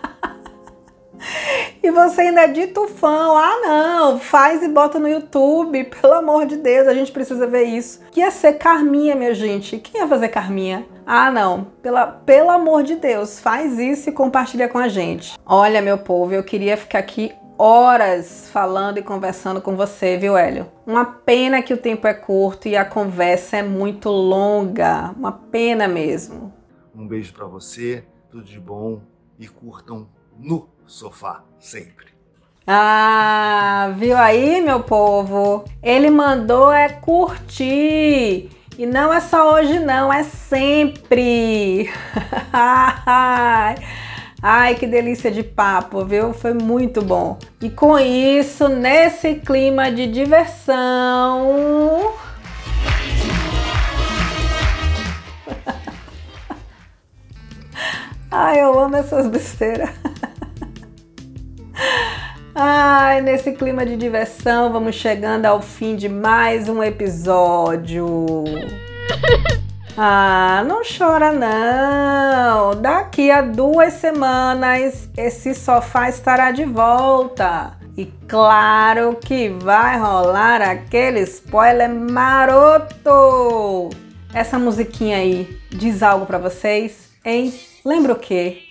e 1.88 1.92
você 1.92 2.22
ainda 2.22 2.42
é 2.42 2.48
de 2.48 2.68
tufão. 2.68 3.38
Ah, 3.38 3.60
não, 3.62 4.20
faz 4.20 4.62
e 4.62 4.68
bota 4.68 5.00
no 5.00 5.08
YouTube. 5.08 5.86
Pelo 6.02 6.14
amor 6.14 6.46
de 6.46 6.58
Deus, 6.58 6.88
a 6.88 6.94
gente 6.94 7.12
precisa 7.12 7.48
ver 7.48 7.64
isso. 7.64 8.02
Que 8.12 8.20
ia 8.20 8.30
ser 8.30 8.54
Carminha, 8.54 9.16
minha 9.16 9.34
gente. 9.34 9.78
Quem 9.78 10.02
ia 10.02 10.08
fazer 10.08 10.28
Carminha? 10.28 10.86
Ah, 11.06 11.32
não. 11.32 11.68
Pela, 11.82 12.06
pelo 12.08 12.50
amor 12.50 12.84
de 12.84 12.96
Deus, 12.96 13.40
faz 13.40 13.80
isso 13.80 14.10
e 14.10 14.14
compartilha 14.14 14.68
com 14.68 14.78
a 14.78 14.90
gente. 14.90 15.38
Olha, 15.46 15.82
meu 15.82 15.98
povo, 15.98 16.34
eu 16.34 16.44
queria 16.44 16.76
ficar 16.76 17.00
aqui 17.00 17.34
horas 17.58 18.50
falando 18.52 18.98
e 18.98 19.04
conversando 19.04 19.62
com 19.62 19.76
você, 19.76 20.18
viu, 20.18 20.38
Hélio? 20.38 20.68
Uma 20.86 21.06
pena 21.06 21.62
que 21.62 21.74
o 21.74 21.78
tempo 21.78 22.06
é 22.06 22.14
curto 22.14 22.68
e 22.68 22.76
a 22.76 22.84
conversa 22.84 23.58
é 23.58 23.64
muito 23.64 24.10
longa. 24.10 25.12
Uma 25.18 25.32
pena 25.32 25.88
mesmo. 25.88 26.54
Um 26.94 27.08
beijo 27.08 27.34
para 27.34 27.46
você, 27.46 28.04
tudo 28.30 28.44
de 28.44 28.60
bom 28.60 29.02
e 29.40 29.48
curtam 29.48 30.10
no 30.38 30.68
sofá 30.88 31.44
sempre. 31.60 32.08
Ah, 32.66 33.94
viu 33.98 34.18
aí, 34.18 34.62
meu 34.62 34.82
povo? 34.82 35.66
Ele 35.82 36.10
mandou 36.10 36.72
é 36.72 36.90
curtir. 36.90 38.50
E 38.78 38.86
não 38.86 39.14
é 39.14 39.20
só 39.20 39.54
hoje, 39.54 39.80
não, 39.80 40.12
é 40.12 40.24
sempre. 40.24 41.90
Ai, 44.44 44.76
que 44.76 44.86
delícia 44.86 45.32
de 45.32 45.44
papo, 45.44 46.06
viu? 46.06 46.34
Foi 46.34 46.54
muito 46.54 47.02
bom. 47.02 47.40
E 47.62 47.70
com 47.70 47.98
isso, 47.98 48.68
nesse 48.68 49.36
clima 49.36 49.90
de 49.92 50.08
diversão. 50.08 52.14
Ai, 58.30 58.62
eu 58.62 58.78
amo 58.78 58.98
essas 58.98 59.28
besteiras. 59.28 59.90
Ai, 62.90 63.20
nesse 63.20 63.52
clima 63.52 63.86
de 63.86 63.98
diversão, 63.98 64.72
vamos 64.72 64.96
chegando 64.96 65.46
ao 65.46 65.62
fim 65.62 65.98
de 65.98 66.08
mais 66.08 66.70
um 66.70 66.82
episódio. 66.82 68.46
Ah, 70.00 70.64
não 70.68 70.84
chora 70.84 71.32
não. 71.32 72.80
Daqui 72.80 73.32
a 73.32 73.42
duas 73.42 73.94
semanas 73.94 75.10
esse 75.18 75.56
sofá 75.56 76.08
estará 76.08 76.52
de 76.52 76.66
volta. 76.66 77.76
E 77.98 78.06
claro 78.28 79.18
que 79.20 79.50
vai 79.50 79.98
rolar 79.98 80.62
aquele 80.62 81.22
spoiler 81.22 81.90
maroto. 81.90 83.90
Essa 84.32 84.60
musiquinha 84.60 85.18
aí 85.18 85.60
diz 85.72 86.04
algo 86.04 86.28
para 86.28 86.38
vocês, 86.38 87.10
hein? 87.26 87.52
Lembra 87.84 88.14
o 88.14 88.20
quê? 88.20 88.67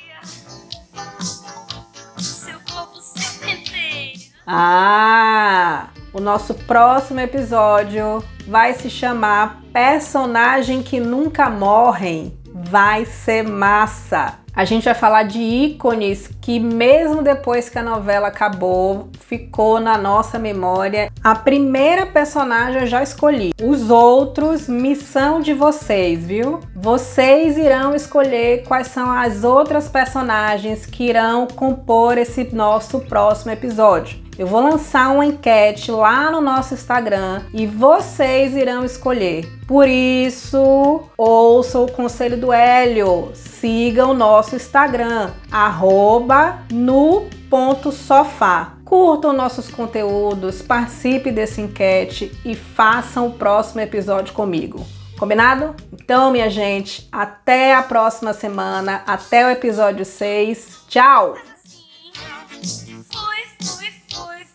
Ah, 4.47 5.89
o 6.13 6.21
nosso 6.21 6.55
próximo 6.55 7.19
episódio 7.19 8.23
vai 8.47 8.75
se 8.75 8.89
chamar 8.89 9.61
Personagem 9.73 10.85
que 10.85 11.01
Nunca 11.01 11.51
Morrem. 11.51 12.39
Vai 12.55 13.05
ser 13.05 13.43
massa! 13.43 14.35
A 14.55 14.65
gente 14.65 14.85
vai 14.85 14.95
falar 14.95 15.25
de 15.25 15.39
ícones 15.39 16.31
que, 16.41 16.59
mesmo 16.59 17.23
depois 17.23 17.69
que 17.69 17.79
a 17.79 17.83
novela 17.83 18.29
acabou, 18.29 19.11
ficou 19.21 19.79
na 19.79 19.99
nossa 19.99 20.39
memória. 20.39 21.13
A 21.23 21.35
primeira 21.35 22.07
personagem 22.07 22.81
eu 22.81 22.87
já 22.87 23.03
escolhi. 23.03 23.53
Os 23.63 23.91
outros, 23.91 24.67
missão 24.67 25.41
de 25.41 25.53
vocês, 25.53 26.25
viu? 26.25 26.61
Vocês 26.75 27.59
irão 27.59 27.95
escolher 27.95 28.63
quais 28.63 28.87
são 28.87 29.11
as 29.11 29.45
outras 29.45 29.91
personagens 29.91 30.87
que 30.87 31.05
irão 31.05 31.47
compor 31.47 32.17
esse 32.17 32.45
nosso 32.55 33.01
próximo 33.01 33.53
episódio. 33.53 34.26
Eu 34.39 34.47
vou 34.47 34.61
lançar 34.61 35.13
uma 35.13 35.25
enquete 35.25 35.91
lá 35.91 36.31
no 36.31 36.41
nosso 36.41 36.75
Instagram 36.75 37.43
e 37.55 37.67
vocês 37.67 38.55
irão 38.55 38.85
escolher. 38.85 39.51
Por 39.67 39.89
isso, 39.89 41.05
ouça 41.17 41.79
o 41.79 41.91
conselho 41.91 42.37
do 42.37 42.53
Hélio. 42.53 43.31
Siga 43.35 44.07
o 44.07 44.15
nosso 44.15 44.55
Instagram, 44.55 45.31
arroba. 45.51 46.59
Curtam 48.85 49.33
nossos 49.33 49.69
conteúdos, 49.69 50.63
participe 50.63 51.33
dessa 51.33 51.61
enquete 51.61 52.31
e 52.45 52.55
façam 52.55 53.27
o 53.27 53.33
próximo 53.33 53.81
episódio 53.81 54.33
comigo. 54.35 54.87
Combinado? 55.19 55.75
Então, 55.93 56.31
minha 56.31 56.51
gente, 56.51 57.09
até 57.11 57.75
a 57.75 57.83
próxima 57.83 58.33
semana, 58.33 59.03
até 59.07 59.47
o 59.47 59.51
episódio 59.51 60.05
6. 60.05 60.85
Tchau! 60.89 61.56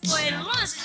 Pues 0.02 0.81